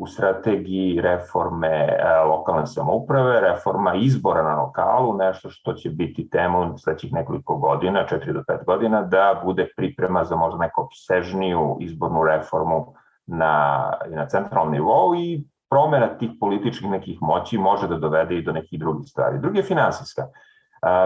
u 0.00 0.06
strategiji 0.06 1.00
reforme 1.00 1.68
e, 1.68 2.20
lokalne 2.28 2.66
samouprave, 2.66 3.40
reforma 3.40 3.94
izbora 3.94 4.42
na 4.42 4.62
lokalu, 4.62 5.16
nešto 5.16 5.50
što 5.50 5.72
će 5.72 5.90
biti 5.90 6.30
temu 6.30 6.78
sledećih 6.78 7.12
nekoliko 7.12 7.56
godina, 7.56 8.06
4 8.10 8.32
do 8.32 8.42
5 8.48 8.64
godina, 8.64 9.02
da 9.02 9.40
bude 9.44 9.68
priprema 9.76 10.24
za 10.24 10.36
možda 10.36 10.58
neku 10.58 10.80
obsežniju 10.80 11.76
izbornu 11.80 12.24
reformu 12.24 12.94
na, 13.26 13.84
na 14.08 14.28
centralnom 14.28 14.72
nivou 14.72 15.14
i 15.14 15.44
promena 15.70 16.06
tih 16.18 16.30
političkih 16.40 16.90
nekih 16.90 17.18
moći 17.22 17.58
može 17.58 17.88
da 17.88 17.98
dovede 17.98 18.36
i 18.36 18.42
do 18.42 18.52
nekih 18.52 18.78
drugih 18.78 19.08
stvari. 19.08 19.38
Drugi 19.38 19.58
je 19.58 19.62
finansijska. 19.62 20.22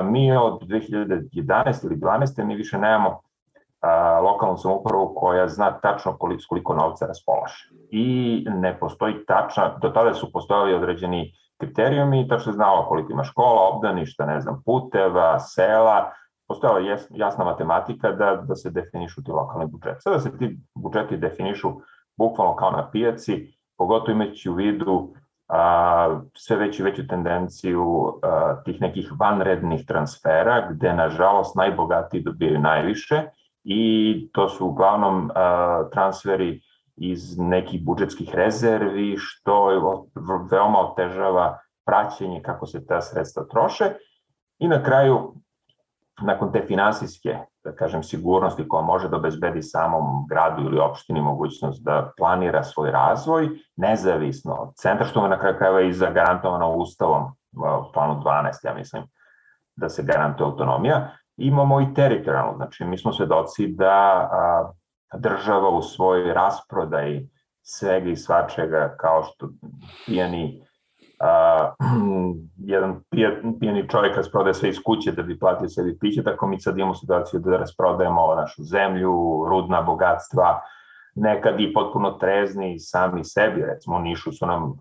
Mi 0.05 0.37
od 0.37 0.63
2011. 0.63 1.85
ili 1.85 1.97
12. 1.97 2.45
mi 2.45 2.57
više 2.57 2.79
nemamo 2.79 3.21
lokalnu 4.23 4.57
samoupravu 4.57 5.15
koja 5.17 5.49
zna 5.49 5.71
tačno 5.81 6.17
koliko, 6.19 6.43
koliko 6.49 6.75
novca 6.75 7.07
raspolaže. 7.07 7.69
I 7.91 8.47
ne 8.51 8.79
postoji 8.79 9.15
tačna, 9.27 9.79
do 9.83 9.89
tada 9.89 10.15
su 10.15 10.33
postojali 10.33 10.75
određeni 10.75 11.33
kriterijumi 11.61 12.29
tačno 12.29 12.53
znalo 12.53 12.89
koliko 12.89 13.13
ima 13.13 13.25
škola, 13.25 13.69
obdaništa, 13.69 14.27
ne 14.27 14.41
znam, 14.41 14.63
puteva, 14.65 15.39
sela, 15.39 16.13
postojala 16.49 16.99
jasna 17.11 17.45
matematika 17.45 18.13
da, 18.13 18.37
da 18.37 18.55
se 18.55 18.71
definišu 18.71 19.23
ti 19.23 19.31
lokalni 19.31 19.67
budžeti. 19.67 20.01
Sada 20.01 20.19
se 20.19 20.39
ti 20.39 20.59
budžeti 20.75 21.17
definišu 21.17 21.73
bukvalno 22.17 22.57
kao 22.57 22.71
na 22.71 22.91
pijaci, 22.91 23.55
pogotovo 23.79 24.13
imajući 24.13 24.51
u 24.51 24.55
vidu 24.55 25.15
a, 25.49 26.21
sve 26.35 26.57
veću 26.57 26.85
veću 26.85 27.07
tendenciju 27.07 28.19
a, 28.23 28.57
tih 28.65 28.81
nekih 28.81 29.13
vanrednih 29.21 29.87
transfera, 29.87 30.69
gde 30.71 30.93
nažalost 30.93 31.57
najbogatiji 31.57 32.23
dobijaju 32.23 32.61
najviše 32.61 33.23
i 33.65 34.29
to 34.33 34.49
su 34.49 34.67
uglavnom 34.67 35.31
transferi 35.93 36.61
iz 36.97 37.39
nekih 37.39 37.85
budžetskih 37.85 38.35
rezervi, 38.35 39.15
što 39.19 39.69
veoma 40.51 40.79
otežava 40.79 41.59
praćenje 41.87 42.43
kako 42.43 42.67
se 42.67 42.87
ta 42.87 43.01
sredstva 43.01 43.45
troše. 43.51 43.85
I 44.59 44.69
na 44.69 44.83
kraju, 44.83 45.35
nakon 46.23 46.53
te 46.53 46.65
finansijske, 46.67 47.39
da 47.65 47.73
kažem, 47.73 48.03
sigurnosti 48.03 48.69
koja 48.69 48.83
može 48.83 49.09
da 49.09 49.17
obezbedi 49.17 49.63
samom 49.63 50.27
gradu 50.29 50.63
ili 50.63 50.79
opštini 50.79 51.21
mogućnost 51.21 51.85
da 51.85 52.13
planira 52.17 52.63
svoj 52.63 52.91
razvoj, 52.91 53.49
nezavisno 53.77 54.55
od 54.55 54.75
centra, 54.77 55.07
što 55.07 55.29
na 55.29 55.39
kraju 55.39 55.57
krajeva 55.59 55.81
i 55.81 55.93
zagarantovano 55.93 56.75
ustavom, 56.77 57.33
planu 57.95 58.23
12, 58.25 58.67
ja 58.67 58.75
mislim, 58.75 59.03
da 59.77 59.89
se 59.89 60.03
garantuje 60.03 60.47
autonomija, 60.47 61.11
imamo 61.37 61.81
i 61.81 61.95
teritorijalno, 61.95 62.57
znači 62.57 62.85
mi 62.85 62.99
smo 62.99 63.13
svedoci 63.13 63.67
da 63.67 64.29
a, 64.33 64.73
država 65.19 65.69
u 65.69 65.83
svojoj 65.83 66.35
rasprodaji 66.35 67.29
svega 67.63 68.11
i 68.11 68.17
svačega 68.17 68.97
kao 69.01 69.23
što 69.23 69.49
pijani 70.07 70.61
a, 71.21 71.73
jedan 72.75 73.01
pijani 73.61 73.89
čovjek 73.89 74.17
rasprodaje 74.17 74.55
sve 74.55 74.69
iz 74.69 74.77
kuće 74.85 75.13
da 75.13 75.23
bi 75.23 75.39
platio 75.39 75.69
sebi 75.69 75.99
piće, 75.99 76.23
tako 76.23 76.47
mi 76.47 76.61
sad 76.61 76.79
imamo 76.79 76.95
situaciju 76.95 77.41
da 77.41 77.57
rasprodajemo 77.57 78.35
našu 78.35 78.63
zemlju, 78.63 79.45
rudna 79.49 79.83
bogatstva, 79.83 80.61
nekad 81.15 81.61
i 81.61 81.73
potpuno 81.73 82.11
trezni 82.11 82.79
sami 82.79 83.25
sebi, 83.25 83.65
recimo 83.67 83.97
u 83.97 84.01
Nišu 84.01 84.33
su 84.33 84.47
nam 84.47 84.73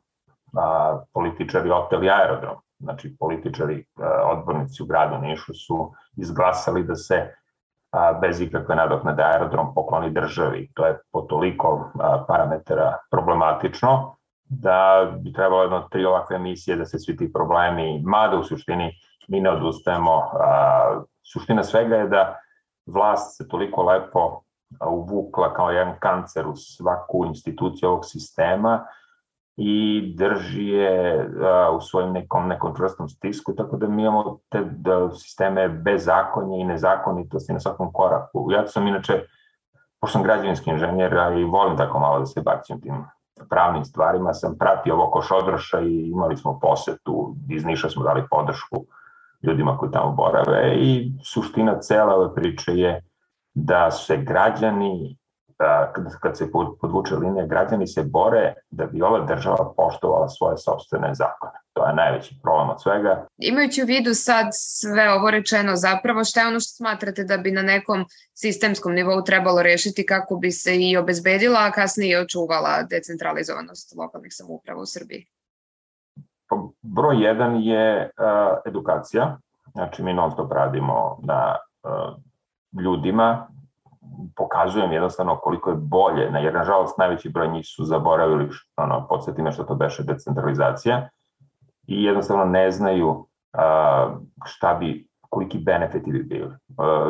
a, 0.58 1.00
političari 1.14 1.72
oteli 1.72 2.10
aerodrom, 2.10 2.56
znači 2.80 3.16
političari, 3.20 3.86
a, 3.96 4.32
odbornici 4.32 4.84
u 4.84 4.86
gradu 4.86 5.18
Nišu 5.18 5.54
su 5.54 5.92
izglasali 6.18 6.84
da 6.84 6.96
se 6.96 7.36
bez 8.22 8.42
ikakve 8.42 8.76
nadoknade 8.76 9.24
aerodrom 9.24 9.74
pokloni 9.74 10.10
državi. 10.10 10.72
To 10.74 10.86
je 10.86 11.00
po 11.12 11.22
toliko 11.22 11.92
parametara 12.28 12.98
problematično 13.12 14.16
da 14.46 15.12
bi 15.20 15.34
trebalo 15.34 15.62
jedno 15.62 15.88
tri 15.92 16.06
ovakve 16.06 16.36
emisije 16.36 16.78
da 16.78 16.86
se 16.86 17.00
svi 17.00 17.18
ti 17.18 17.34
problemi, 17.34 18.02
mada 18.06 18.38
u 18.38 18.44
suštini 18.44 18.92
mi 19.28 19.42
ne 19.42 19.50
odustajemo. 19.50 20.22
Suština 21.34 21.64
svega 21.64 21.96
je 21.96 22.08
da 22.08 22.40
vlast 22.86 23.38
se 23.38 23.48
toliko 23.48 23.84
lepo 23.84 24.42
uvukla 24.90 25.54
kao 25.54 25.70
jedan 25.70 25.94
kancer 26.00 26.48
u 26.48 26.56
svaku 26.56 27.26
instituciju 27.26 27.90
ovog 27.90 28.06
sistema 28.06 28.86
i 29.58 30.14
drži 30.18 30.68
je 30.68 31.30
u 31.78 31.82
svojim 31.82 32.12
nekom, 32.14 32.48
nekom 32.48 32.76
čvrstom 32.76 33.10
stisku, 33.10 33.56
tako 33.56 33.78
da 33.78 33.88
mi 33.88 34.02
imamo 34.02 34.38
te 34.50 34.64
da, 34.64 35.10
sisteme 35.12 35.70
bezakonje 35.70 36.60
i 36.60 36.64
nezakonitosti 36.64 37.54
na 37.54 37.60
svakom 37.60 37.94
koraku. 37.94 38.48
Ja 38.52 38.68
sam 38.68 38.88
inače, 38.88 39.24
pošto 40.02 40.12
sam 40.12 40.24
građevinski 40.24 40.70
inženjer, 40.70 41.18
a 41.18 41.34
i 41.34 41.44
volim 41.44 41.78
tako 41.78 42.00
malo 42.00 42.20
da 42.20 42.26
se 42.26 42.42
bacim 42.42 42.82
tim 42.82 43.06
pravnim 43.50 43.86
stvarima, 43.86 44.34
sam 44.34 44.58
pratio 44.58 44.94
ovo 44.94 45.12
Košodroša 45.12 45.80
i 45.80 46.10
imali 46.10 46.38
smo 46.38 46.60
posetu, 46.60 47.36
iz 47.50 47.66
Niša 47.66 47.90
smo 47.90 48.04
dali 48.04 48.24
podršku 48.30 48.86
ljudima 49.44 49.78
koji 49.78 49.92
tamo 49.92 50.12
borave 50.12 50.76
i 50.76 51.12
suština 51.24 51.80
cele 51.80 52.14
ove 52.14 52.36
priče 52.36 52.72
je 52.72 53.02
da 53.54 53.92
se 53.92 54.18
građani 54.18 55.18
kad, 55.58 56.20
kad 56.22 56.38
se 56.38 56.52
podvuče 56.82 57.16
linija, 57.16 57.46
građani 57.46 57.88
se 57.88 58.04
bore 58.04 58.54
da 58.72 58.86
bi 58.86 59.02
ova 59.02 59.26
država 59.26 59.74
poštovala 59.78 60.30
svoje 60.30 60.58
sobstvene 60.58 61.14
zakone. 61.14 61.54
To 61.74 61.88
je 61.88 61.96
najveći 61.96 62.40
problem 62.44 62.70
od 62.70 62.82
svega. 62.82 63.28
Imajući 63.38 63.84
u 63.84 63.86
vidu 63.86 64.14
sad 64.14 64.48
sve 64.52 65.14
ovo 65.14 65.32
rečeno 65.32 65.76
zapravo, 65.76 66.24
šta 66.24 66.42
je 66.42 66.48
ono 66.48 66.60
što 66.60 66.76
smatrate 66.76 67.24
da 67.24 67.38
bi 67.38 67.52
na 67.52 67.62
nekom 67.62 68.06
sistemskom 68.34 68.94
nivou 68.94 69.22
trebalo 69.24 69.62
rešiti 69.62 70.06
kako 70.06 70.36
bi 70.36 70.52
se 70.52 70.76
i 70.76 70.98
obezbedila, 70.98 71.60
a 71.60 71.72
kasnije 71.72 72.22
očuvala 72.22 72.84
decentralizovanost 72.84 73.96
lokalnih 73.98 74.32
samouprava 74.34 74.82
u 74.82 74.86
Srbiji? 74.86 75.26
Pa, 76.50 76.56
broj 76.82 77.24
jedan 77.24 77.62
je 77.62 78.04
uh, 78.04 78.58
edukacija. 78.66 79.38
Znači, 79.72 80.04
mi 80.04 80.14
non 80.14 80.32
stop 80.32 80.52
radimo 80.52 81.20
na 81.24 81.58
uh, 81.84 82.82
ljudima, 82.84 83.48
pokazujem 84.36 84.92
jednostavno 84.92 85.36
koliko 85.36 85.70
je 85.70 85.76
bolje, 85.76 86.32
na 86.32 86.40
jer 86.40 86.54
nažalost 86.54 86.98
najveći 86.98 87.30
broj 87.30 87.48
njih 87.48 87.66
su 87.68 87.86
zaboravili, 87.86 88.50
ono, 88.78 89.08
podsjeti 89.08 89.42
me 89.42 89.52
što 89.52 89.64
to 89.64 89.76
beše 89.76 90.04
decentralizacija 90.04 91.10
i 91.88 92.04
jednostavno 92.04 92.46
ne 92.46 92.72
znaju 92.72 93.28
a, 93.54 94.16
šta 94.46 94.74
bi, 94.74 95.08
koliki 95.30 95.60
benefiti 95.60 96.12
bi 96.12 96.24
bili. 96.24 96.52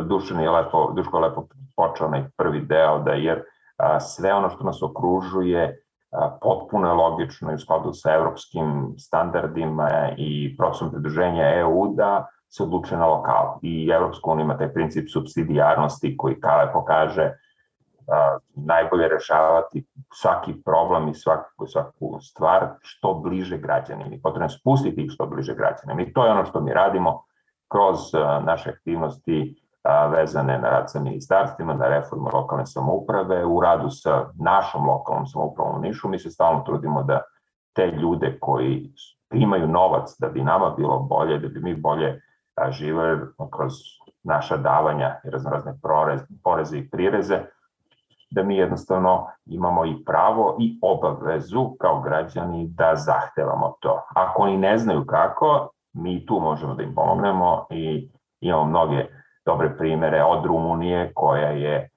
Dušan 0.07 0.39
je 0.39 0.50
lepo, 0.50 0.91
Duško 0.95 1.17
je 1.17 1.23
lepo 1.23 1.47
počeo 1.75 2.07
onaj 2.07 2.23
prvi 2.38 2.62
deo 2.62 3.00
da 3.00 3.12
jer 3.12 3.43
a, 3.77 4.00
sve 4.00 4.33
ono 4.33 4.50
što 4.50 4.63
nas 4.63 4.83
okružuje 4.83 5.83
a, 6.12 6.38
potpuno 6.41 6.88
je 6.88 6.93
logično 6.93 7.51
i 7.51 7.55
u 7.55 7.59
skladu 7.59 7.93
sa 7.93 8.13
evropskim 8.13 8.93
standardima 8.97 9.89
i 10.17 10.55
procesom 10.57 10.91
pridruženja 10.91 11.59
EU 11.59 11.93
da 11.95 12.27
se 12.55 12.63
odluče 12.63 12.98
na 12.98 13.05
lokal. 13.05 13.57
I 13.62 13.89
Evropska 13.89 14.31
unija 14.31 14.43
ima 14.43 14.57
taj 14.57 14.74
princip 14.74 15.10
subsidijarnosti 15.10 16.17
koji 16.17 16.39
kao 16.39 16.69
pokaže 16.74 17.31
a, 18.07 18.38
najbolje 18.55 19.07
rešavati 19.07 19.86
svaki 20.13 20.53
problem 20.65 21.07
i 21.07 21.13
svaku, 21.13 21.67
svaku 21.67 22.19
stvar 22.22 22.67
što 22.81 23.13
bliže 23.13 23.57
građanima 23.57 24.15
i 24.15 24.22
potrebno 24.22 24.50
spustiti 24.50 25.01
ih 25.01 25.12
što 25.12 25.25
bliže 25.25 25.55
građanima. 25.55 26.01
I 26.01 26.13
to 26.13 26.25
je 26.25 26.31
ono 26.31 26.45
što 26.45 26.62
mi 26.62 26.74
radimo 26.74 27.24
kroz 27.72 28.15
a, 28.15 28.41
naše 28.45 28.69
aktivnosti 28.69 29.55
a, 29.83 30.07
vezane 30.07 30.60
na 30.60 30.69
rad 30.69 30.91
sa 30.91 31.00
ministarstvima, 31.00 31.74
na 31.74 31.88
reformu 31.88 32.29
lokalne 32.33 32.65
samouprave, 32.65 33.45
u 33.45 33.62
radu 33.62 33.89
sa 33.89 34.25
našom 34.39 34.86
lokalnom 34.86 35.25
samoupravom 35.25 35.75
u 35.75 35.81
Nišu. 35.81 36.10
Mi 36.10 36.19
se 36.19 36.29
stalno 36.29 36.62
trudimo 36.62 37.03
da 37.03 37.22
te 37.75 37.88
ljude 37.88 38.38
koji 38.39 38.91
imaju 39.33 39.67
novac 39.67 40.15
da 40.19 40.27
bi 40.29 40.41
nama 40.41 40.69
bilo 40.77 41.00
bolje, 41.00 41.39
da 41.39 41.48
bi 41.48 41.60
mi 41.60 41.75
bolje 41.75 42.22
a 42.55 42.72
žive 42.72 43.19
kroz 43.51 43.74
naša 44.24 44.57
davanja 44.57 45.15
i 45.24 45.29
raznorazne 45.29 45.74
poreze 46.43 46.77
i 46.77 46.89
prireze, 46.89 47.39
da 48.31 48.43
mi 48.43 48.57
jednostavno 48.57 49.27
imamo 49.45 49.86
i 49.86 50.03
pravo 50.05 50.57
i 50.60 50.79
obavezu 50.81 51.75
kao 51.79 52.01
građani 52.01 52.67
da 52.67 52.95
zahtevamo 52.95 53.74
to. 53.79 54.01
Ako 54.15 54.41
oni 54.41 54.57
ne 54.57 54.77
znaju 54.77 55.05
kako, 55.05 55.69
mi 55.93 56.25
tu 56.25 56.39
možemo 56.39 56.75
da 56.75 56.83
im 56.83 56.95
pomognemo 56.95 57.65
i 57.69 58.10
imamo 58.41 58.65
mnoge 58.65 59.05
dobre 59.45 59.77
primere 59.77 60.24
od 60.24 60.45
Rumunije 60.45 61.12
koja 61.15 61.50
je 61.50 61.89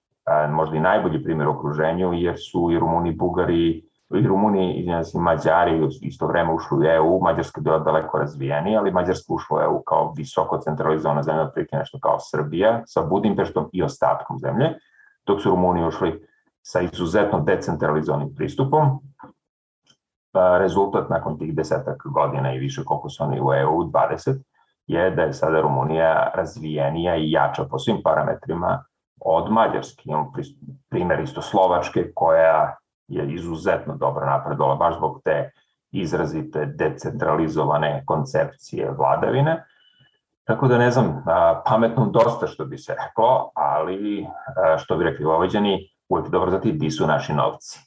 možda 0.50 0.76
i 0.76 0.80
najbolji 0.80 1.24
primer 1.24 1.48
u 1.48 1.50
okruženju 1.50 2.12
jer 2.12 2.34
su 2.38 2.70
i 2.70 2.78
Rumuni 2.78 3.10
i 3.10 3.16
Bugari 3.16 3.82
i 4.14 4.26
Rumuni 4.26 4.74
i 4.74 4.84
znači, 4.84 5.18
Mađari 5.18 5.88
isto 6.02 6.26
vreme 6.26 6.52
ušli 6.52 6.78
u 6.78 6.84
EU, 6.84 7.20
Mađarska 7.20 7.60
je 7.60 7.62
bila 7.62 7.78
daleko 7.78 8.18
razvijeni, 8.18 8.76
ali 8.76 8.92
Mađarska 8.92 9.34
ušla 9.34 9.58
u 9.58 9.60
EU 9.60 9.82
kao 9.82 10.12
visoko 10.16 10.58
centralizovana 10.58 11.22
zemlja, 11.22 11.42
otprilike 11.42 11.76
nešto 11.76 11.98
kao 12.02 12.16
Srbija, 12.20 12.82
sa 12.86 13.02
Budimpeštom 13.02 13.70
i 13.72 13.82
ostatkom 13.82 14.38
zemlje, 14.38 14.74
dok 15.26 15.42
su 15.42 15.50
Rumuni 15.50 15.86
ušli 15.86 16.26
sa 16.62 16.80
izuzetno 16.80 17.40
decentralizovanim 17.40 18.34
pristupom. 18.34 18.98
Pa, 20.32 20.58
rezultat 20.58 21.10
nakon 21.10 21.38
tih 21.38 21.54
desetak 21.54 22.02
godina 22.04 22.52
i 22.52 22.58
više 22.58 22.84
koliko 22.84 23.08
su 23.08 23.24
oni 23.24 23.40
u 23.40 23.52
EU, 23.54 23.84
20, 23.84 24.42
je 24.86 25.10
da 25.10 25.22
je 25.22 25.32
sada 25.32 25.60
Rumunija 25.60 26.30
razvijenija 26.34 27.16
i 27.16 27.30
jača 27.30 27.64
po 27.64 27.78
svim 27.78 28.00
parametrima 28.04 28.84
od 29.20 29.52
Mađarske. 29.52 30.02
Imamo 30.04 30.32
primer 30.90 31.20
isto 31.20 31.42
Slovačke 31.42 32.12
koja 32.14 32.76
je 33.08 33.34
izuzetno 33.34 33.96
dobro 33.96 34.26
napredovala 34.26 34.76
baš 34.76 34.96
zbog 34.96 35.20
te 35.24 35.50
izrazite 35.90 36.66
decentralizovane 36.66 38.02
koncepcije 38.06 38.90
vladavine. 38.98 39.64
Tako 40.44 40.68
da 40.68 40.78
ne 40.78 40.90
znam, 40.90 41.24
pametno 41.66 42.06
dosta 42.06 42.46
što 42.46 42.64
bi 42.64 42.78
se 42.78 42.94
reklo, 43.04 43.50
ali 43.54 44.26
što 44.78 44.96
bi 44.96 45.04
rekli 45.04 45.24
Vojvođani, 45.24 45.88
uvek 46.08 46.28
dobro 46.28 46.50
znati 46.50 46.72
di 46.72 46.90
su 46.90 47.06
naši 47.06 47.32
novci. 47.32 47.85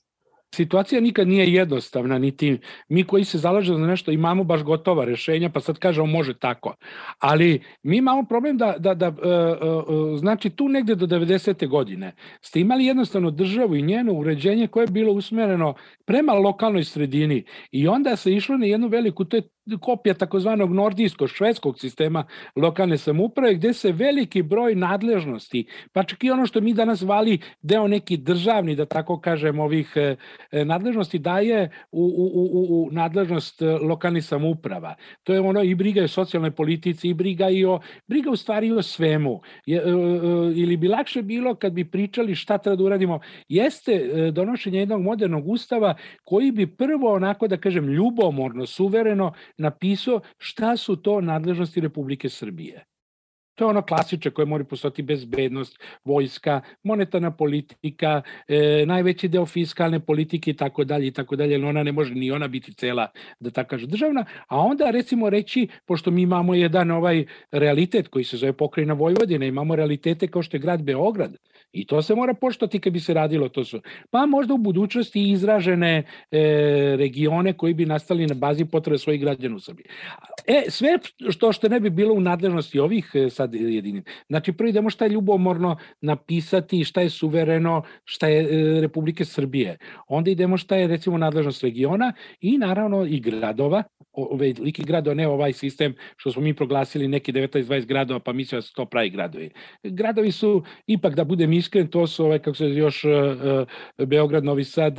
Situacija 0.55 1.01
nikad 1.01 1.27
nije 1.27 1.53
jednostavna, 1.53 2.17
niti 2.17 2.57
mi 2.89 3.03
koji 3.03 3.23
se 3.23 3.37
zalažemo 3.37 3.79
za 3.79 3.87
nešto 3.87 4.11
imamo 4.11 4.43
baš 4.43 4.63
gotova 4.63 5.05
rešenja, 5.05 5.49
pa 5.49 5.59
sad 5.59 5.79
kažemo 5.79 6.07
može 6.07 6.39
tako. 6.39 6.75
Ali 7.19 7.61
mi 7.83 7.97
imamo 7.97 8.23
problem 8.23 8.57
da, 8.57 8.75
da, 8.79 8.93
da 8.93 9.07
uh, 9.07 9.15
uh, 9.15 10.19
znači 10.19 10.49
tu 10.49 10.69
negde 10.69 10.95
do 10.95 11.07
90. 11.07 11.67
godine 11.67 12.15
ste 12.41 12.59
imali 12.59 12.85
jednostavno 12.85 13.31
državu 13.31 13.75
i 13.75 13.81
njeno 13.81 14.13
uređenje 14.13 14.67
koje 14.67 14.83
je 14.83 14.91
bilo 14.91 15.13
usmereno 15.13 15.73
prema 16.05 16.33
lokalnoj 16.33 16.83
sredini 16.83 17.43
i 17.71 17.87
onda 17.87 18.15
se 18.15 18.33
išlo 18.33 18.57
na 18.57 18.65
jednu 18.65 18.87
veliku, 18.87 19.25
to 19.25 19.37
je 19.37 19.43
kopija 19.77 20.13
takozvanog 20.13 20.73
nordijsko-švedskog 20.73 21.79
sistema 21.79 22.23
lokalne 22.55 22.97
samuprave, 22.97 23.55
gde 23.55 23.73
se 23.73 23.91
veliki 23.91 24.41
broj 24.41 24.75
nadležnosti, 24.75 25.65
pa 25.93 26.03
čak 26.03 26.23
i 26.23 26.31
ono 26.31 26.45
što 26.45 26.61
mi 26.61 26.73
danas 26.73 27.01
vali 27.01 27.39
deo 27.61 27.87
neki 27.87 28.17
državni, 28.17 28.75
da 28.75 28.85
tako 28.85 29.19
kažem, 29.19 29.59
ovih 29.59 29.93
nadležnosti 30.51 31.19
daje 31.19 31.69
u, 31.91 32.03
u, 32.03 32.25
u, 32.43 32.85
u 32.85 32.89
nadležnost 32.91 33.61
lokalnih 33.81 34.25
samuprava. 34.25 34.95
To 35.23 35.33
je 35.33 35.39
ono 35.39 35.63
i 35.63 35.75
briga 35.75 36.03
o 36.03 36.07
socijalnoj 36.07 36.51
politici, 36.51 37.09
i 37.09 37.13
briga 37.13 37.49
i 37.49 37.65
o, 37.65 37.79
briga 38.07 38.31
u 38.31 38.35
stvari 38.35 38.71
o 38.71 38.81
svemu. 38.81 39.41
Je, 39.65 39.83
ili 40.55 40.77
bi 40.77 40.87
lakše 40.87 41.21
bilo 41.21 41.55
kad 41.55 41.73
bi 41.73 41.85
pričali 41.85 42.35
šta 42.35 42.57
treba 42.57 42.75
da 42.75 42.83
uradimo, 42.83 43.19
jeste 43.47 44.31
donošenje 44.31 44.79
jednog 44.79 45.01
modernog 45.01 45.47
ustava 45.47 45.95
koji 46.23 46.51
bi 46.51 46.67
prvo 46.67 47.13
onako 47.13 47.47
da 47.47 47.57
kažem 47.57 47.89
ljubomorno, 47.89 48.65
suvereno 48.65 49.33
napisao 49.59 50.21
šta 50.37 50.77
su 50.77 50.95
to 50.95 51.21
nadležnosti 51.21 51.81
Republike 51.81 52.29
Srbije. 52.29 52.88
To 53.59 53.65
je 53.65 53.69
ono 53.69 53.81
klasiče 53.81 54.29
koje 54.29 54.45
mora 54.45 54.63
postati 54.63 55.01
bezbednost, 55.03 55.79
vojska, 56.05 56.61
monetarna 56.83 57.31
politika, 57.31 58.21
e, 58.47 58.85
najveći 58.85 59.27
deo 59.27 59.45
fiskalne 59.45 59.99
politike 59.99 60.51
i 60.51 60.53
tako 60.53 60.83
dalje 60.83 61.07
i 61.07 61.11
tako 61.11 61.35
dalje, 61.35 61.65
ona 61.65 61.83
ne 61.83 61.91
može 61.91 62.15
ni 62.15 62.31
ona 62.31 62.47
biti 62.47 62.73
cela, 62.73 63.07
da 63.39 63.51
tako 63.51 63.69
kaže, 63.69 63.87
državna, 63.87 64.25
a 64.47 64.59
onda 64.59 64.91
recimo 64.91 65.29
reći, 65.29 65.67
pošto 65.85 66.11
mi 66.11 66.21
imamo 66.21 66.55
jedan 66.55 66.91
ovaj 66.91 67.25
realitet 67.51 68.07
koji 68.07 68.23
se 68.25 68.37
zove 68.37 68.53
pokrajina 68.53 68.93
Vojvodine, 68.93 69.47
imamo 69.47 69.75
realitete 69.75 70.27
kao 70.27 70.41
što 70.41 70.57
je 70.57 70.61
grad 70.61 70.83
Beograd, 70.83 71.35
I 71.71 71.85
to 71.87 72.01
se 72.01 72.15
mora 72.15 72.33
poštovati 72.33 72.79
kad 72.79 72.93
bi 72.93 72.99
se 72.99 73.13
radilo 73.13 73.49
to 73.49 73.65
su. 73.65 73.81
Pa 74.09 74.25
možda 74.25 74.53
u 74.53 74.57
budućnosti 74.57 75.31
izražene 75.31 76.03
e, 76.31 76.39
regione 76.97 77.53
koji 77.53 77.73
bi 77.73 77.85
nastali 77.85 78.27
na 78.27 78.33
bazi 78.33 78.65
potrebe 78.65 78.97
svojih 78.97 79.21
građana 79.21 79.55
u 79.55 79.59
Srbiji. 79.59 79.85
E, 80.47 80.63
sve 80.69 80.97
što 81.29 81.51
što 81.51 81.69
ne 81.69 81.79
bi 81.79 81.89
bilo 81.89 82.13
u 82.13 82.21
nadležnosti 82.21 82.79
ovih 82.79 83.11
e, 83.13 83.29
sad 83.49 83.55
jedinim. 83.55 84.03
Znači, 84.29 84.53
prvo 84.53 84.69
idemo 84.69 84.89
šta 84.89 85.05
je 85.05 85.11
ljubomorno 85.11 85.77
napisati, 86.01 86.83
šta 86.83 87.01
je 87.01 87.09
suvereno, 87.09 87.83
šta 88.05 88.27
je 88.27 88.41
e, 88.43 88.81
Republike 88.81 89.25
Srbije. 89.25 89.77
Onda 90.07 90.31
idemo 90.31 90.57
šta 90.57 90.75
je 90.75 90.87
recimo 90.87 91.17
nadležnost 91.17 91.63
regiona 91.63 92.13
i 92.41 92.57
naravno 92.57 93.05
i 93.05 93.19
gradova, 93.19 93.83
ove 94.11 94.53
liki 94.59 94.83
gradova, 94.83 95.13
ne 95.13 95.27
ovaj 95.27 95.53
sistem 95.53 95.95
što 96.17 96.31
smo 96.31 96.41
mi 96.41 96.53
proglasili 96.53 97.07
neki 97.07 97.33
19-20 97.33 97.85
gradova, 97.85 98.19
pa 98.19 98.33
mislimo 98.33 98.57
da 98.57 98.61
su 98.61 98.73
to 98.73 98.85
pravi 98.85 99.09
gradovi. 99.09 99.49
Gradovi 99.83 100.31
su, 100.31 100.63
ipak 100.87 101.15
da 101.15 101.23
budem 101.23 101.53
iskren, 101.53 101.87
to 101.87 102.07
su 102.07 102.25
ovaj, 102.25 102.39
kako 102.39 102.55
se 102.55 102.65
još 102.65 103.03
uh, 103.05 104.07
Beograd, 104.07 104.43
Novi 104.43 104.63
Sad, 104.63 104.97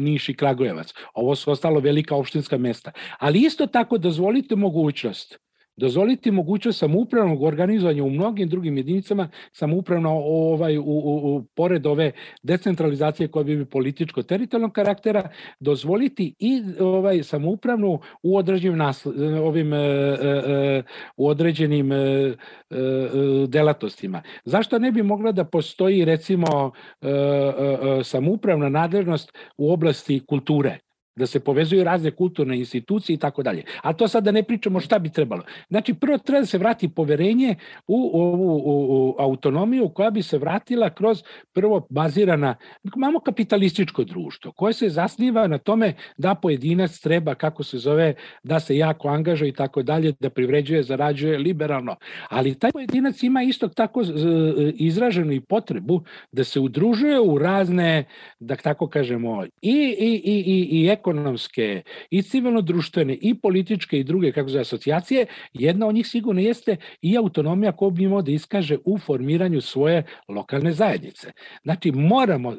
Niš 0.00 0.28
i 0.28 0.34
Kragujevac. 0.34 0.92
Ovo 1.14 1.34
su 1.34 1.50
ostalo 1.50 1.80
velika 1.80 2.16
opštinska 2.16 2.58
mesta. 2.58 2.92
Ali 3.18 3.38
isto 3.38 3.66
tako 3.66 3.98
dozvolite 3.98 4.56
mogućnost 4.56 5.44
dozvoliti 5.76 6.30
mogućnost 6.30 6.78
samoupravnog 6.78 7.42
organizovanja 7.42 8.04
u 8.04 8.10
mnogim 8.10 8.48
drugim 8.48 8.76
jedinicama 8.76 9.28
samoupravno 9.52 10.10
ovaj, 10.24 10.78
u, 10.78 10.82
u, 10.82 11.36
u, 11.36 11.44
pored 11.54 11.86
ove 11.86 12.12
decentralizacije 12.42 13.28
koja 13.28 13.44
bi 13.44 13.64
političko 13.64 14.22
teritorijalnog 14.22 14.72
karaktera, 14.72 15.28
dozvoliti 15.60 16.34
i 16.38 16.62
ovaj 16.80 17.22
samoupravnu 17.22 17.98
u 18.22 18.36
određenim 18.36 18.78
nasl, 18.78 19.08
ovim 19.42 19.72
e, 19.72 19.76
e, 19.76 19.82
e, 19.82 20.82
u 21.16 21.28
određenim 21.28 21.92
e, 21.92 21.96
e, 21.96 22.34
delatnostima. 23.48 24.22
Zašto 24.44 24.78
ne 24.78 24.92
bi 24.92 25.02
mogla 25.02 25.32
da 25.32 25.44
postoji 25.44 26.04
recimo 26.04 26.72
e, 27.00 27.08
e, 27.08 28.04
samoupravna 28.04 28.68
nadležnost 28.68 29.32
u 29.58 29.72
oblasti 29.72 30.20
kulture? 30.26 30.78
Da 31.16 31.26
se 31.26 31.40
povezuju 31.40 31.84
razne 31.84 32.10
kulturne 32.10 32.58
institucije 32.58 33.14
i 33.14 33.18
tako 33.18 33.42
dalje. 33.42 33.64
A 33.82 33.92
to 33.92 34.08
sad 34.08 34.24
da 34.24 34.32
ne 34.32 34.42
pričamo 34.42 34.80
šta 34.80 34.98
bi 34.98 35.08
trebalo. 35.08 35.42
Znači, 35.68 35.94
prvo 35.94 36.18
treba 36.18 36.40
da 36.40 36.46
se 36.46 36.58
vrati 36.58 36.88
poverenje 36.88 37.54
u 37.86 38.10
ovu 38.14 38.62
u, 38.64 39.16
autonomiju 39.18 39.88
koja 39.88 40.10
bi 40.10 40.22
se 40.22 40.38
vratila 40.38 40.90
kroz 40.90 41.22
prvo 41.52 41.86
bazirana, 41.90 42.54
imamo 42.96 43.20
kapitalističko 43.20 44.04
društvo 44.04 44.52
koje 44.52 44.72
se 44.72 44.88
zasniva 44.88 45.46
na 45.46 45.58
tome 45.58 45.94
da 46.16 46.34
pojedinac 46.34 46.98
treba, 46.98 47.34
kako 47.34 47.62
se 47.62 47.78
zove, 47.78 48.14
da 48.42 48.60
se 48.60 48.76
jako 48.76 49.08
angažuje 49.08 49.48
i 49.48 49.52
tako 49.52 49.82
dalje, 49.82 50.12
da 50.20 50.30
privređuje, 50.30 50.82
zarađuje 50.82 51.38
liberalno. 51.38 51.96
Ali 52.28 52.54
taj 52.54 52.72
pojedinac 52.72 53.22
ima 53.22 53.42
isto 53.42 53.68
tako 53.68 54.02
izraženu 54.74 55.32
i 55.32 55.40
potrebu 55.40 56.00
da 56.32 56.44
se 56.44 56.60
udružuje 56.60 57.20
u 57.20 57.38
razne, 57.38 58.04
da 58.40 58.56
tako 58.56 58.88
kažemo, 58.88 59.44
i, 59.44 59.96
i, 59.98 60.22
i, 60.24 60.44
i, 60.46 60.80
i 60.80 60.84
ekonomske 61.04 61.82
i 62.10 62.22
civilno-društvene 62.22 63.18
i 63.20 63.34
političke 63.34 63.98
i 63.98 64.04
druge 64.04 64.32
kako 64.32 64.48
zove 64.48 64.60
asocijacije, 64.60 65.26
jedna 65.52 65.86
od 65.86 65.94
njih 65.94 66.06
sigurno 66.06 66.40
jeste 66.40 66.76
i 67.02 67.16
autonomija 67.16 67.72
koju 67.72 67.90
bi 67.90 68.04
imao 68.04 68.22
da 68.22 68.32
iskaže 68.32 68.78
u 68.84 68.98
formiranju 68.98 69.60
svoje 69.60 70.04
lokalne 70.28 70.72
zajednice. 70.72 71.32
Znači 71.62 71.92
moramo 71.92 72.52
e, 72.52 72.56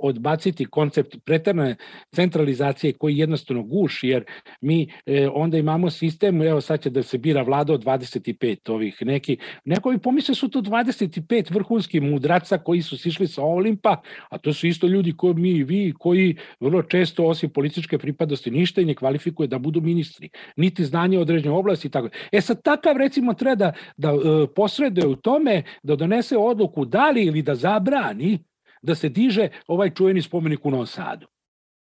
odbaciti 0.00 0.64
koncept 0.64 1.16
pretrane 1.24 1.76
centralizacije 2.14 2.92
koji 2.92 3.18
jednostavno 3.18 3.62
guši 3.62 4.08
jer 4.08 4.24
mi 4.60 4.88
e, 5.06 5.28
onda 5.28 5.58
imamo 5.58 5.90
sistem, 5.90 6.42
evo 6.42 6.60
sad 6.60 6.82
će 6.82 6.90
da 6.90 7.02
se 7.02 7.18
bira 7.18 7.42
vlada 7.42 7.72
od 7.72 7.84
25 7.84 8.70
ovih 8.72 8.96
neki, 9.00 9.36
neko 9.64 9.90
bi 9.90 9.98
pomisle 9.98 10.34
su 10.34 10.48
to 10.48 10.60
25 10.60 11.54
vrhunskih 11.54 12.02
mudraca 12.02 12.58
koji 12.58 12.82
su 12.82 12.98
sišli 12.98 13.26
sa 13.26 13.42
Olimpa, 13.42 14.02
a 14.28 14.38
to 14.38 14.52
su 14.52 14.66
isto 14.66 14.86
ljudi 14.86 15.12
koji 15.16 15.34
mi 15.34 15.50
i 15.50 15.64
vi 15.64 15.94
koji 15.98 16.36
vrlo 16.60 16.82
često 16.82 17.26
osim 17.26 17.50
političke 17.50 17.87
političke 17.88 17.98
pripadnosti 17.98 18.50
ništa 18.50 18.80
i 18.80 18.84
ne 18.84 18.94
kvalifikuje 18.94 19.48
da 19.48 19.58
budu 19.58 19.80
ministri, 19.80 20.30
niti 20.56 20.84
znanje 20.84 21.18
određene 21.18 21.54
oblasti 21.54 21.88
i 21.88 21.90
tako. 21.90 22.08
E 22.32 22.40
sad 22.40 22.62
takav 22.62 22.96
recimo 22.96 23.34
treba 23.34 23.54
da, 23.54 23.72
da 23.96 24.08
e, 24.08 24.46
posreduje 24.54 25.06
u 25.06 25.16
tome 25.16 25.62
da 25.82 25.96
donese 25.96 26.36
odluku 26.36 26.84
da 26.84 27.10
li 27.10 27.24
ili 27.24 27.42
da 27.42 27.54
zabrani 27.54 28.38
da 28.82 28.94
se 28.94 29.08
diže 29.08 29.48
ovaj 29.66 29.90
čuveni 29.94 30.22
spomenik 30.22 30.64
u 30.64 30.70
Novom 30.70 30.86
Sadu. 30.86 31.26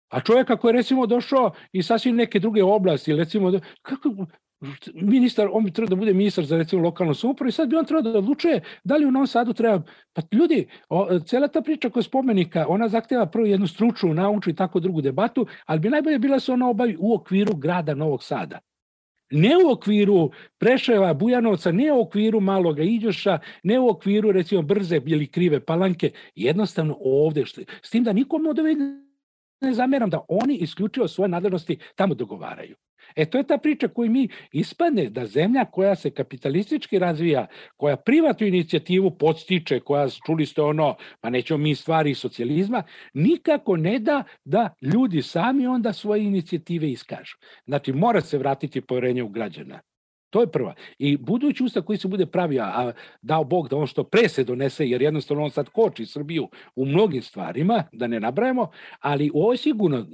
A 0.09 0.21
čovjek 0.21 0.49
ako 0.49 0.67
je 0.67 0.73
recimo 0.73 1.05
došao 1.07 1.51
i 1.71 1.83
sasvim 1.83 2.15
neke 2.15 2.39
druge 2.39 2.63
oblasti, 2.63 3.15
recimo, 3.15 3.51
kako, 3.81 4.25
ministar, 4.93 5.49
on 5.51 5.63
bi 5.63 5.71
trebao 5.71 5.89
da 5.89 5.95
bude 5.95 6.13
ministar 6.13 6.45
za 6.45 6.57
recimo 6.57 6.81
lokalnu 6.81 7.13
samoupravu 7.13 7.49
i 7.49 7.51
sad 7.51 7.69
bi 7.69 7.75
on 7.75 7.85
trebao 7.85 8.11
da 8.11 8.17
odlučuje 8.19 8.61
da 8.83 8.95
li 8.95 9.05
u 9.05 9.11
Novom 9.11 9.27
Sadu 9.27 9.53
treba, 9.53 9.83
pa 10.13 10.21
ljudi, 10.31 10.67
o, 10.89 11.19
cela 11.19 11.47
ta 11.47 11.61
priča 11.61 11.89
koja 11.89 12.03
spomenika, 12.03 12.65
ona 12.67 12.87
zahteva 12.89 13.25
prvo 13.25 13.45
jednu 13.45 13.67
stručnu, 13.67 14.13
nauču 14.13 14.49
i 14.49 14.55
tako 14.55 14.79
drugu 14.79 15.01
debatu, 15.01 15.47
ali 15.65 15.79
bi 15.79 15.89
najbolje 15.89 16.19
bila 16.19 16.35
da 16.35 16.39
se 16.39 16.51
ona 16.51 16.69
obavi 16.69 16.97
u 16.99 17.13
okviru 17.13 17.55
grada 17.55 17.95
Novog 17.95 18.23
Sada. 18.23 18.59
Ne 19.31 19.57
u 19.57 19.71
okviru 19.71 20.31
Preševa, 20.57 21.13
Bujanovca, 21.13 21.71
ne 21.71 21.91
u 21.93 22.01
okviru 22.01 22.39
Maloga 22.39 22.83
Iđoša, 22.83 23.39
ne 23.63 23.79
u 23.79 23.89
okviru 23.89 24.31
recimo 24.31 24.61
brze 24.61 25.01
ili 25.05 25.27
krive 25.27 25.59
palanke, 25.59 26.11
jednostavno 26.35 26.97
ovde, 27.01 27.45
što, 27.45 27.61
s 27.81 27.89
tim 27.89 28.03
da 28.03 28.13
nikom 28.13 28.47
od 28.47 28.59
ove 28.59 28.75
ne 29.61 29.73
zameram 29.73 30.09
da 30.09 30.25
oni 30.27 30.55
isključivo 30.55 31.07
svoje 31.07 31.29
nadležnosti 31.29 31.77
tamo 31.95 32.13
dogovaraju. 32.13 32.75
E 33.15 33.25
to 33.25 33.37
je 33.37 33.43
ta 33.43 33.57
priča 33.57 33.87
koju 33.87 34.11
mi 34.11 34.29
ispadne 34.51 35.09
da 35.09 35.25
zemlja 35.25 35.65
koja 35.65 35.95
se 35.95 36.11
kapitalistički 36.11 36.99
razvija, 36.99 37.47
koja 37.77 37.97
privatnu 37.97 38.47
inicijativu 38.47 39.11
podstiče, 39.17 39.79
koja 39.79 40.07
čuli 40.25 40.45
ste 40.45 40.61
ono, 40.61 40.95
pa 41.21 41.29
nećemo 41.29 41.57
mi 41.57 41.75
stvari 41.75 42.15
socijalizma, 42.15 42.83
nikako 43.13 43.77
ne 43.77 43.99
da 43.99 44.23
da 44.45 44.73
ljudi 44.81 45.21
sami 45.21 45.67
onda 45.67 45.93
svoje 45.93 46.23
inicijative 46.23 46.91
iskažu. 46.91 47.35
Znači 47.65 47.93
mora 47.93 48.21
se 48.21 48.37
vratiti 48.37 48.81
poverenje 48.81 49.23
u 49.23 49.29
građana. 49.29 49.79
To 50.29 50.41
je 50.41 50.47
prva. 50.47 50.73
I 50.99 51.17
budući 51.17 51.63
ustav 51.63 51.83
koji 51.83 51.97
se 51.97 52.07
bude 52.07 52.25
pravio, 52.25 52.63
a 52.63 52.91
dao 53.21 53.43
Bog 53.43 53.69
da 53.69 53.77
on 53.77 53.87
što 53.87 54.03
pre 54.03 54.29
se 54.29 54.43
donese, 54.43 54.87
jer 54.87 55.01
jednostavno 55.01 55.43
on 55.43 55.49
sad 55.49 55.69
koči 55.69 56.05
Srbiju 56.05 56.49
u 56.75 56.85
mnogim 56.85 57.21
stvarima, 57.21 57.83
da 57.91 58.07
ne 58.07 58.19
nabrajemo, 58.19 58.71
ali 58.99 59.31
ovo 59.33 59.51
je 59.51 59.57
sigurno 59.57 60.05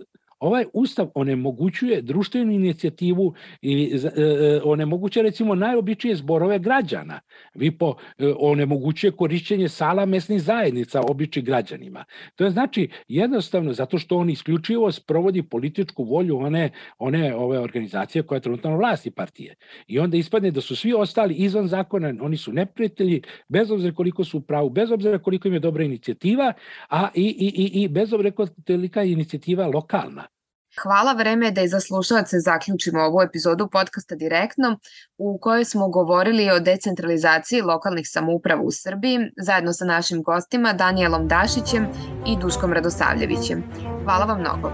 Ovaj 0.41 0.65
ustav 0.73 1.07
onemogućuje 1.15 2.01
društvenu 2.01 2.51
inicijativu 2.51 3.33
i 3.61 3.99
e, 4.03 4.21
e, 4.21 4.61
onemogućuje 4.63 5.23
recimo 5.23 5.55
najobičnije 5.55 6.15
zborove 6.15 6.59
građana. 6.59 7.19
Vi 7.53 7.77
po 7.77 7.95
e, 8.17 8.33
onemogućuje 8.39 9.11
korišćenje 9.11 9.69
sala 9.69 10.05
mesnih 10.05 10.41
zajednica 10.41 11.01
običnim 11.09 11.45
građanima. 11.45 12.05
To 12.35 12.43
je 12.43 12.51
znači 12.51 12.89
jednostavno 13.07 13.73
zato 13.73 13.97
što 13.97 14.17
on 14.17 14.29
isključivo 14.29 14.91
sprovodi 14.91 15.43
političku 15.43 16.03
volju 16.03 16.37
one 16.37 16.69
one 16.97 17.35
ove 17.35 17.59
organizacije 17.59 18.23
koja 18.23 18.37
je 18.37 18.41
trenutno 18.41 18.77
vlasti 18.77 19.11
partije. 19.11 19.55
I 19.87 19.99
onda 19.99 20.17
ispadne 20.17 20.51
da 20.51 20.61
su 20.61 20.75
svi 20.75 20.93
ostali 20.93 21.33
izvan 21.33 21.67
zakona, 21.67 22.13
oni 22.21 22.37
su 22.37 22.53
neprijatelji, 22.53 23.21
bez 23.47 23.71
obzira 23.71 23.95
koliko 23.95 24.23
su 24.23 24.37
u 24.37 24.41
pravu, 24.41 24.69
bez 24.69 24.91
obzira 24.91 25.19
koliko 25.19 25.47
im 25.47 25.53
je 25.53 25.59
dobra 25.59 25.83
inicijativa, 25.83 26.53
a 26.89 27.09
i, 27.15 27.23
i, 27.23 27.63
i, 27.63 27.83
i 27.83 27.87
bez 27.87 28.13
obzira 28.13 28.31
koliko 28.31 28.99
je 28.99 29.11
inicijativa 29.11 29.67
lokalna. 29.67 30.30
Hvala, 30.79 31.13
vreme 31.13 31.45
je 31.45 31.51
da 31.51 31.61
i 31.61 31.67
za 31.67 31.79
slušalce 31.79 32.39
zaključimo 32.39 33.01
ovu 33.01 33.21
epizodu 33.21 33.69
podcasta 33.71 34.15
direktno 34.15 34.79
u 35.17 35.39
kojoj 35.41 35.65
smo 35.65 35.89
govorili 35.89 36.51
o 36.51 36.59
decentralizaciji 36.59 37.61
lokalnih 37.61 38.05
samouprava 38.09 38.61
u 38.61 38.71
Srbiji 38.71 39.19
zajedno 39.37 39.73
sa 39.73 39.85
našim 39.85 40.23
gostima 40.23 40.73
Danielom 40.73 41.27
Dašićem 41.27 41.87
i 42.27 42.37
Duškom 42.41 42.73
Radosavljevićem. 42.73 43.63
Hvala 44.03 44.25
vam 44.25 44.39
mnogo. 44.39 44.71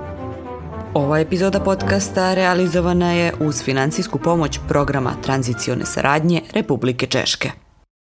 Ova 0.93 1.19
epizoda 1.19 1.59
podcasta 1.59 2.33
realizovana 2.33 3.11
je 3.13 3.33
uz 3.39 3.63
financijsku 3.63 4.19
pomoć 4.19 4.59
programa 4.67 5.13
tranzicione 5.23 5.85
saradnje 5.85 6.41
Republike 6.53 7.07
Češke. 7.07 7.66